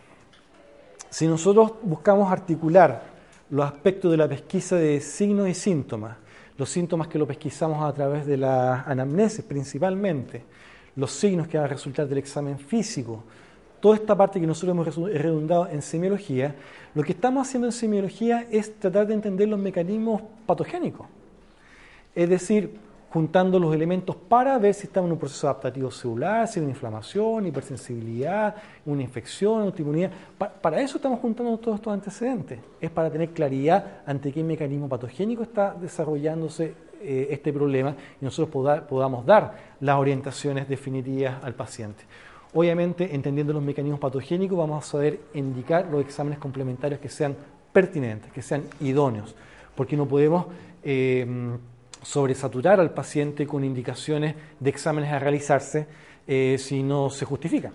[1.09, 3.03] Si nosotros buscamos articular
[3.49, 6.19] los aspectos de la pesquisa de signos y síntomas,
[6.59, 10.45] los síntomas que lo pesquisamos a través de la anamnesis principalmente,
[10.95, 13.25] los signos que van a resultar del examen físico,
[13.81, 16.55] toda esta parte que nosotros hemos redundado en semiología,
[16.95, 21.07] lo que estamos haciendo en semiología es tratar de entender los mecanismos patogénicos.
[22.15, 22.79] Es decir,
[23.13, 26.73] juntando los elementos para ver si estamos en un proceso adaptativo celular, si hay una
[26.73, 28.55] inflamación, hipersensibilidad,
[28.87, 30.13] una infección, autoinmunidad.
[30.39, 32.61] para eso estamos juntando todos estos antecedentes.
[32.81, 38.85] Es para tener claridad ante qué mecanismo patogénico está desarrollándose eh, este problema y nosotros
[38.89, 42.05] podamos dar las orientaciones definitivas al paciente.
[42.55, 47.37] Obviamente, entendiendo los mecanismos patogénicos, vamos a saber indicar los exámenes complementarios que sean
[47.73, 49.35] pertinentes, que sean idóneos,
[49.75, 50.47] porque no podemos
[50.83, 51.27] eh,
[52.03, 55.87] sobresaturar al paciente con indicaciones de exámenes a realizarse
[56.27, 57.75] eh, si no se justifican.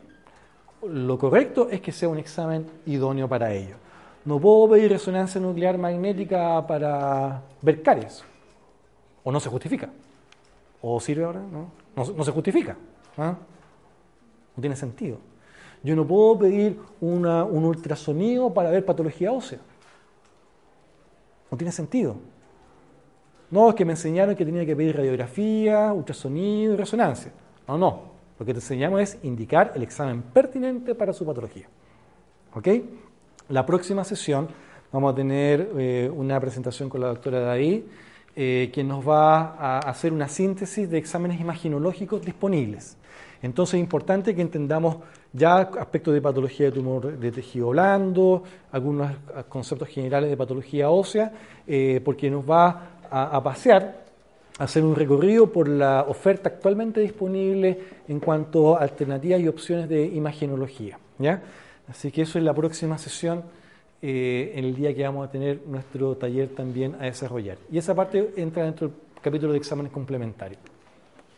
[0.88, 3.76] Lo correcto es que sea un examen idóneo para ello.
[4.24, 8.24] No puedo pedir resonancia nuclear magnética para ver caries,
[9.24, 9.90] o no se justifica.
[10.82, 11.42] ¿O sirve ahora?
[11.42, 12.78] No, no, se justifica.
[13.18, 13.36] ¿ah?
[14.56, 15.18] No tiene sentido.
[15.84, 19.60] Yo no puedo pedir un ultrasonido para ver patología ósea.
[21.50, 22.16] No tiene sentido.
[23.52, 27.32] No, es que me enseñaron que tenía que pedir radiografía, ultrasonido y resonancia.
[27.68, 28.16] No, no.
[28.38, 31.68] Lo que te enseñamos es indicar el examen pertinente para su patología.
[32.54, 32.68] ¿Ok?
[33.50, 34.48] La próxima sesión
[34.92, 37.84] vamos a tener eh, una presentación con la doctora David,
[38.36, 42.98] eh, quien nos va a hacer una síntesis de exámenes imaginológicos disponibles.
[43.42, 44.98] Entonces es importante que entendamos
[45.32, 49.12] ya aspectos de patología de tumor de tejido blando, algunos
[49.50, 51.32] conceptos generales de patología ósea,
[51.68, 54.06] eh, porque nos va a, pasear,
[54.58, 59.90] a hacer un recorrido por la oferta actualmente disponible en cuanto a alternativas y opciones
[59.90, 60.98] de imagenología.
[61.18, 61.42] ¿ya?
[61.88, 63.44] Así que eso es la próxima sesión,
[64.02, 67.58] eh, en el día que vamos a tener nuestro taller también a desarrollar.
[67.72, 70.62] Y esa parte entra dentro del capítulo de exámenes complementarios.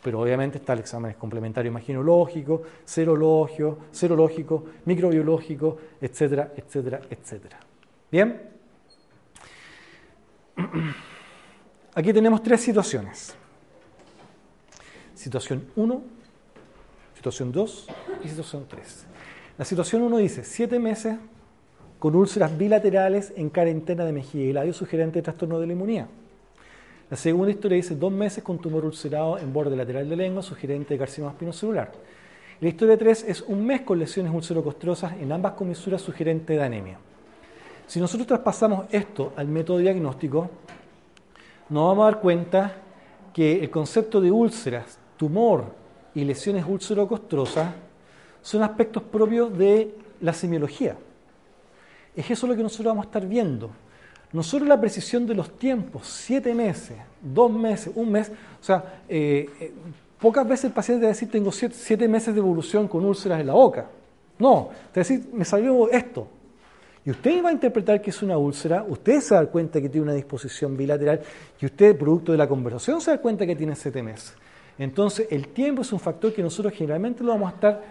[0.02, 7.58] Pero obviamente está el examen complementario imaginológico, serológico, serológico, microbiológico, etcétera, etcétera, etcétera.
[8.10, 8.42] ¿Bien?
[11.98, 13.34] Aquí tenemos tres situaciones.
[15.16, 16.02] Situación 1,
[17.16, 17.88] situación 2
[18.22, 19.06] y situación 3.
[19.58, 21.16] La situación 1 dice, siete meses
[21.98, 26.06] con úlceras bilaterales en cuarentena de mejilla y labio sugerente de trastorno de la inmunidad.
[27.10, 30.94] La segunda historia dice, dos meses con tumor ulcerado en borde lateral de lengua sugerente
[30.94, 31.90] de carcinoma espinocelular.
[32.60, 36.98] La historia 3 es un mes con lesiones ulcerocostrosas en ambas comisuras sugerente de anemia.
[37.88, 40.48] Si nosotros traspasamos esto al método diagnóstico,
[41.68, 42.72] nos vamos a dar cuenta
[43.32, 45.74] que el concepto de úlceras, tumor
[46.14, 47.74] y lesiones ulcerocostrosas
[48.42, 50.96] son aspectos propios de la semiología.
[52.16, 53.70] Es eso lo que nosotros vamos a estar viendo.
[54.32, 59.48] Nosotros la precisión de los tiempos, siete meses, dos meses, un mes, o sea, eh,
[59.60, 59.72] eh,
[60.18, 63.40] pocas veces el paciente va a decir tengo siete, siete, meses de evolución con úlceras
[63.40, 63.86] en la boca.
[64.38, 66.28] No, te va a decir me salió esto,
[67.04, 70.04] y usted va a interpretar que es una úlcera, usted se da cuenta que tiene
[70.04, 71.20] una disposición bilateral
[71.60, 74.34] y usted, producto de la conversación, se da cuenta que tiene CTMS.
[74.78, 77.82] Entonces, el tiempo es un factor que nosotros generalmente lo vamos a estar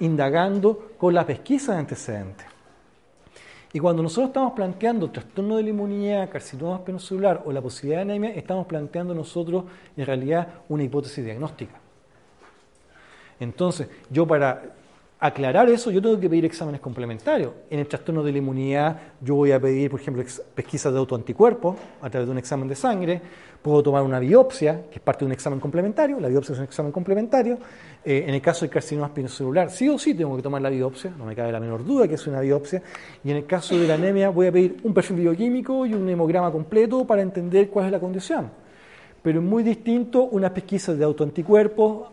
[0.00, 2.46] indagando con la pesquisa de antecedentes.
[3.72, 8.02] Y cuando nosotros estamos planteando trastorno de la inmunidad, carcinoma espinocelular o la posibilidad de
[8.12, 9.64] anemia, estamos planteando nosotros
[9.96, 11.74] en realidad una hipótesis diagnóstica.
[13.38, 14.62] Entonces, yo para
[15.18, 17.52] aclarar eso, yo tengo que pedir exámenes complementarios.
[17.70, 20.22] En el trastorno de la inmunidad, yo voy a pedir, por ejemplo,
[20.54, 23.20] pesquisas de autoanticuerpos a través de un examen de sangre.
[23.62, 26.20] Puedo tomar una biopsia, que es parte de un examen complementario.
[26.20, 27.58] La biopsia es un examen complementario.
[28.04, 31.12] Eh, en el caso del carcinoma espinocelular, sí o sí tengo que tomar la biopsia,
[31.16, 32.82] no me cabe la menor duda que es una biopsia.
[33.24, 36.08] Y en el caso de la anemia, voy a pedir un perfil bioquímico y un
[36.08, 38.50] hemograma completo para entender cuál es la condición.
[39.22, 42.08] Pero es muy distinto una pesquisa de autoanticuerpos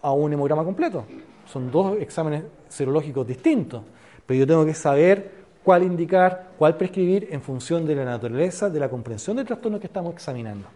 [0.00, 1.04] a un hemograma completo
[1.46, 3.82] son dos exámenes serológicos distintos,
[4.24, 8.78] pero yo tengo que saber cuál indicar, cuál prescribir en función de la naturaleza, de
[8.78, 10.68] la comprensión del trastorno que estamos examinando.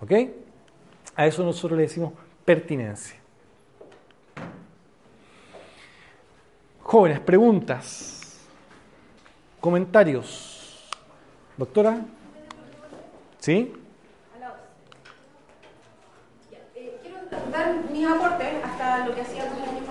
[0.00, 0.12] ¿Ok?
[1.16, 2.12] A eso nosotros le decimos
[2.44, 3.18] pertinencia.
[6.82, 8.46] Jóvenes, preguntas,
[9.60, 10.88] comentarios.
[11.58, 12.00] Doctora,
[13.38, 13.74] ¿sí?
[16.74, 17.18] Eh, quiero
[17.52, 19.84] dar mis aportes hasta lo que hacía el año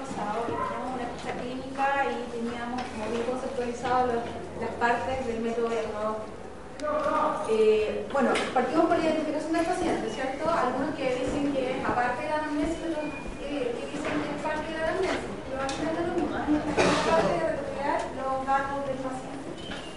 [1.78, 6.38] y teníamos como bien conceptualizado las partes del método diagnóstico.
[7.50, 10.50] Eh, bueno, partimos por la identificación del paciente, ¿cierto?
[10.50, 14.68] Algunos que dicen que es aparte de la anamnesis, otros que, dicen que es parte
[14.68, 16.38] de la anamnesis, pero al final es lo mismo.
[16.38, 19.48] parte de recopilar los datos del paciente.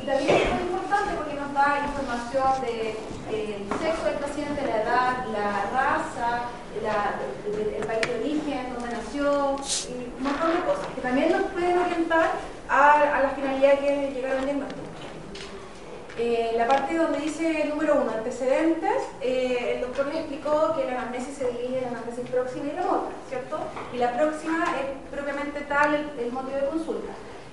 [0.00, 2.96] Y también es muy importante porque nos da información del
[3.28, 9.56] de, sexo del paciente, la edad, la raza, el, país de origen, dónde nació,
[10.20, 12.30] un montón de cosas que también nos pueden orientar
[12.68, 14.90] a, a la finalidad que es llegar al diagnóstico.
[16.22, 21.00] Eh, la parte donde dice número uno, antecedentes, eh, el doctor le explicó que la
[21.00, 23.58] anamnesis se divide en anamnesis próxima y remota, ¿cierto?
[23.94, 27.12] Y la próxima es propiamente tal el, motivo de consulta.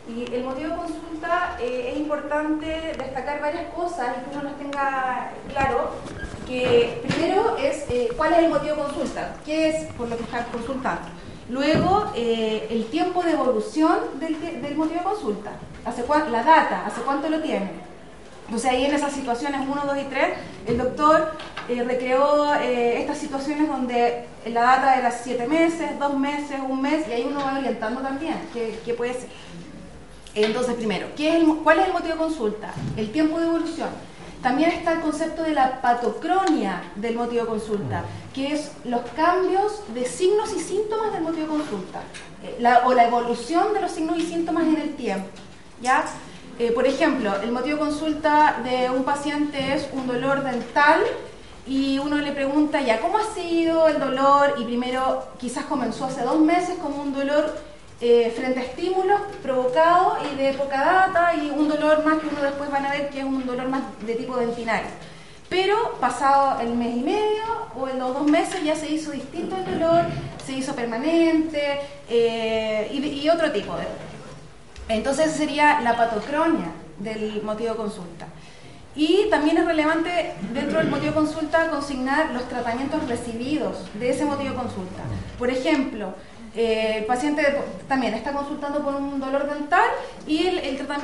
[0.09, 2.65] Y el motivo de consulta eh, es importante
[2.97, 5.91] destacar varias cosas y que uno las tenga claro.
[6.45, 10.45] Que primero es cuál es el motivo de consulta, qué es por lo que está
[10.45, 11.07] consultando.
[11.49, 15.51] Luego, el tiempo de evolución del, del motivo de consulta,
[15.85, 17.87] hace la data, hace cuánto lo tiene
[18.47, 20.25] entonces ahí en esas situaciones 1, 2 y 3,
[20.67, 21.33] el doctor
[21.67, 27.05] eh, recreó eh, estas situaciones donde la data era 7 meses, 2 meses, 1 mes,
[27.09, 29.27] y ahí uno va orientando también qué, puede ser.
[30.33, 32.73] Entonces, primero, ¿qué es ¿cuál es el motivo de consulta?
[32.95, 33.89] El tiempo de evolución.
[34.47, 39.81] También está el concepto de la patocronia del motivo de consulta, que es los cambios
[39.93, 41.99] de signos y síntomas del motivo de consulta,
[42.41, 45.27] eh, o la evolución de los signos y síntomas en el tiempo.
[45.81, 46.05] ¿ya?
[46.59, 51.01] Eh, por ejemplo, el motivo de consulta de un paciente es un dolor dental
[51.67, 54.55] y uno le pregunta ya, ¿cómo ha sido el dolor?
[54.59, 57.53] Y primero quizás comenzó hace dos meses como un dolor
[57.99, 62.41] eh, frente a estímulos provocado y de poca data y un dolor más que uno
[62.41, 64.89] después van a ver que es un dolor más de tipo dentinario.
[65.49, 67.43] Pero pasado el mes y medio
[67.75, 70.05] o en los dos meses ya se hizo distinto el dolor,
[70.45, 71.79] se hizo permanente
[72.09, 73.85] eh, y, y otro tipo de
[74.89, 78.27] entonces sería la patocronia del motivo de consulta.
[78.95, 84.25] Y también es relevante dentro del motivo de consulta consignar los tratamientos recibidos de ese
[84.25, 85.03] motivo de consulta.
[85.37, 86.15] Por ejemplo,
[86.57, 87.43] eh, el paciente
[87.87, 89.85] también está consultando por un dolor dental
[90.25, 90.49] y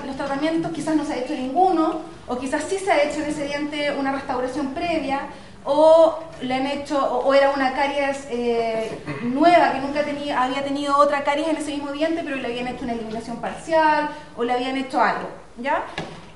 [0.06, 3.30] los tratamientos quizás no se ha hecho ninguno o quizás sí se ha hecho en
[3.30, 5.28] ese diente una restauración previa
[5.64, 10.98] o le han hecho, o, era una caries eh, nueva que nunca tenía, había tenido
[10.98, 14.54] otra caries en ese mismo diente, pero le habían hecho una eliminación parcial, o le
[14.54, 15.84] habían hecho algo, ¿ya?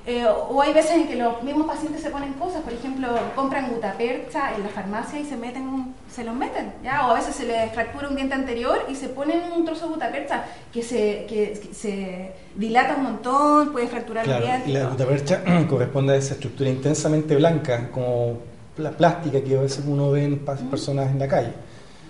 [0.08, 3.68] Eh, o hay veces en que los mismos pacientes se ponen cosas, por ejemplo, compran
[3.68, 7.06] gutapercha en la farmacia y se meten se los meten, ¿ya?
[7.06, 9.94] O a veces se les fractura un diente anterior y se ponen un trozo de
[9.94, 14.70] gutapercha que se, que, se dilata un montón, puede fracturar el diente.
[14.70, 18.38] Y la gutapercha corresponde a esa estructura intensamente blanca, como
[18.78, 21.52] la plástica que a veces uno ve en personas en la calle.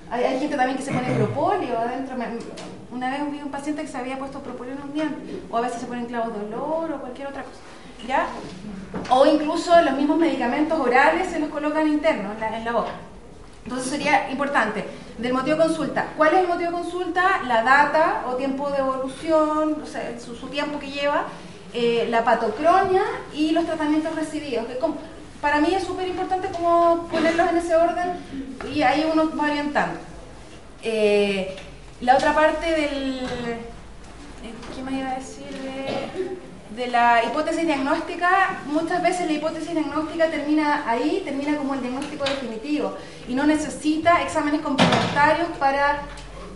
[0.09, 2.15] Hay, gente también que se pone propóleo adentro.
[2.93, 5.63] Una vez vi un paciente que se había puesto propóleo en un diente, o a
[5.63, 7.59] veces se ponen clavos de olor o cualquier otra cosa.
[9.11, 12.93] O incluso los mismos medicamentos orales se los colocan internos en la, en la boca.
[13.65, 14.83] Entonces sería importante,
[15.19, 17.43] del motivo de consulta, ¿cuál es el motivo de consulta?
[17.47, 21.25] La data o tiempo de evolución, o sea, su, tiempo que lleva,
[21.75, 23.03] eh, la patocronia
[23.35, 24.67] y los tratamientos recibidos.
[24.67, 24.79] Que
[25.43, 28.13] para mí es súper importante como ponerlos en ese orden
[28.73, 30.01] y ahí uno va orientando.
[30.83, 31.55] Eh,
[32.01, 33.19] la otra parte del...
[33.21, 33.59] Eh,
[34.75, 35.47] ¿Qué me iba a decir?
[35.49, 36.39] De,
[36.87, 42.97] la hipótesis diagnóstica, muchas veces la hipótesis diagnóstica termina ahí, termina como el diagnóstico definitivo
[43.27, 46.03] y no necesita exámenes complementarios para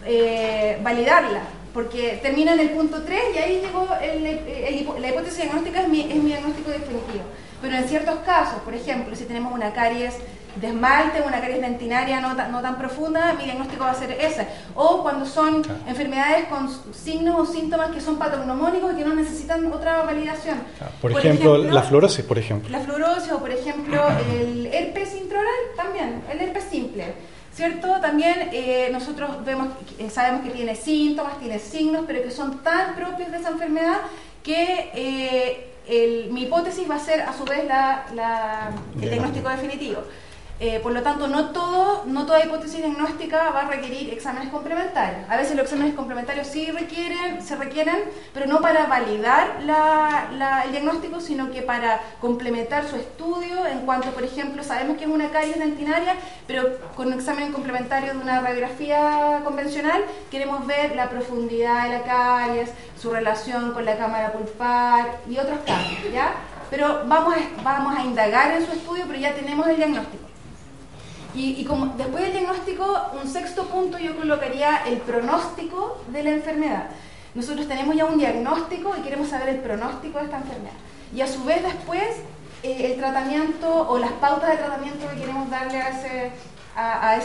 [0.06, 1.42] eh, validarla,
[1.74, 3.88] porque termina en el punto 3 y ahí llegó
[4.98, 7.24] la hipótesis diagnóstica es mi diagnóstico definitivo.
[7.60, 10.14] Pero en ciertos casos, por ejemplo, si tenemos una caries
[10.56, 14.46] de esmalte una caries dentinaria no, no tan profunda, mi diagnóstico va a ser ese.
[14.74, 19.70] O cuando son enfermedades con signos o síntomas que son patognomónicos y que no necesitan
[19.72, 20.58] otra validación.
[21.00, 22.70] Por, ejemplo, la fluorosis, por ejemplo.
[22.70, 27.14] La fluorosis o, por ejemplo, el herpes intraoral también, el herpes simple.
[27.54, 28.00] ¿Cierto?
[28.00, 32.94] También eh, nosotros vemos, eh, sabemos que tiene síntomas, tiene signos, pero que son tan
[32.94, 33.98] propios de esa enfermedad
[34.42, 40.02] que eh, mi hipótesis va a ser a su vez el diagnóstico definitivo.
[40.64, 45.28] Eh, por lo tanto, no, todo, no toda hipótesis diagnóstica va a requerir exámenes complementarios.
[45.28, 47.96] A veces los exámenes complementarios sí requieren, se requieren,
[48.32, 54.22] pero no para validar el diagnóstico, sino que para complementar su estudio en cuanto, por
[54.22, 56.14] ejemplo, sabemos que es una caries dentinaria,
[56.46, 62.02] pero con un examen complementario de una radiografía convencional queremos ver la profundidad de la
[62.04, 66.34] caries, su relación con la cámara pulpar y otros cambios, ¿ya?
[66.70, 67.34] Pero vamos
[67.64, 70.31] vamos a indagar en su estudio, pero ya tenemos el diagnóstico.
[71.34, 72.84] Y, como después del diagnóstico,
[73.20, 76.90] un sexto punto yo colocaría el pronóstico de la enfermedad.
[77.34, 80.74] Nosotros tenemos ya un diagnóstico y queremos saber el pronóstico de esta enfermedad.
[81.14, 82.02] Y a su vez después
[82.62, 86.32] eh, el tratamiento o las pautas de tratamiento que queremos darle a ese,
[86.76, 87.16] a,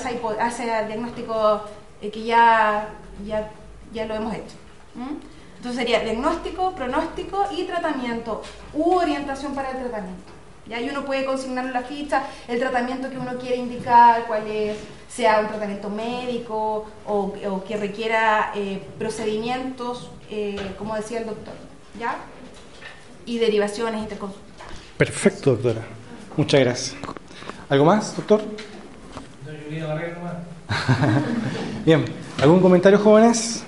[0.47, 1.63] ese diagnóstico
[2.01, 2.87] eh, que ya,
[3.25, 3.51] ya,
[3.91, 4.55] ya lo hemos hecho.
[5.57, 8.41] Entonces sería diagnóstico, pronóstico y tratamiento
[8.73, 10.36] u orientación para el tratamiento.
[10.69, 14.47] Y ahí uno puede consignar en la ficha el tratamiento que uno quiere indicar, cuál
[14.47, 21.53] es, sea un tratamiento médico o, que requiera eh, procedimientos, eh, como decía el doctor,
[21.99, 22.17] ¿ya?
[23.25, 24.67] Y derivaciones interconsultas.
[24.97, 25.81] Perfecto, doctora.
[26.35, 26.95] Muchas gracias.
[27.69, 28.41] ¿Algo más, doctor?
[31.85, 32.05] Bien,
[32.41, 33.63] ¿algún comentario, jóvenes?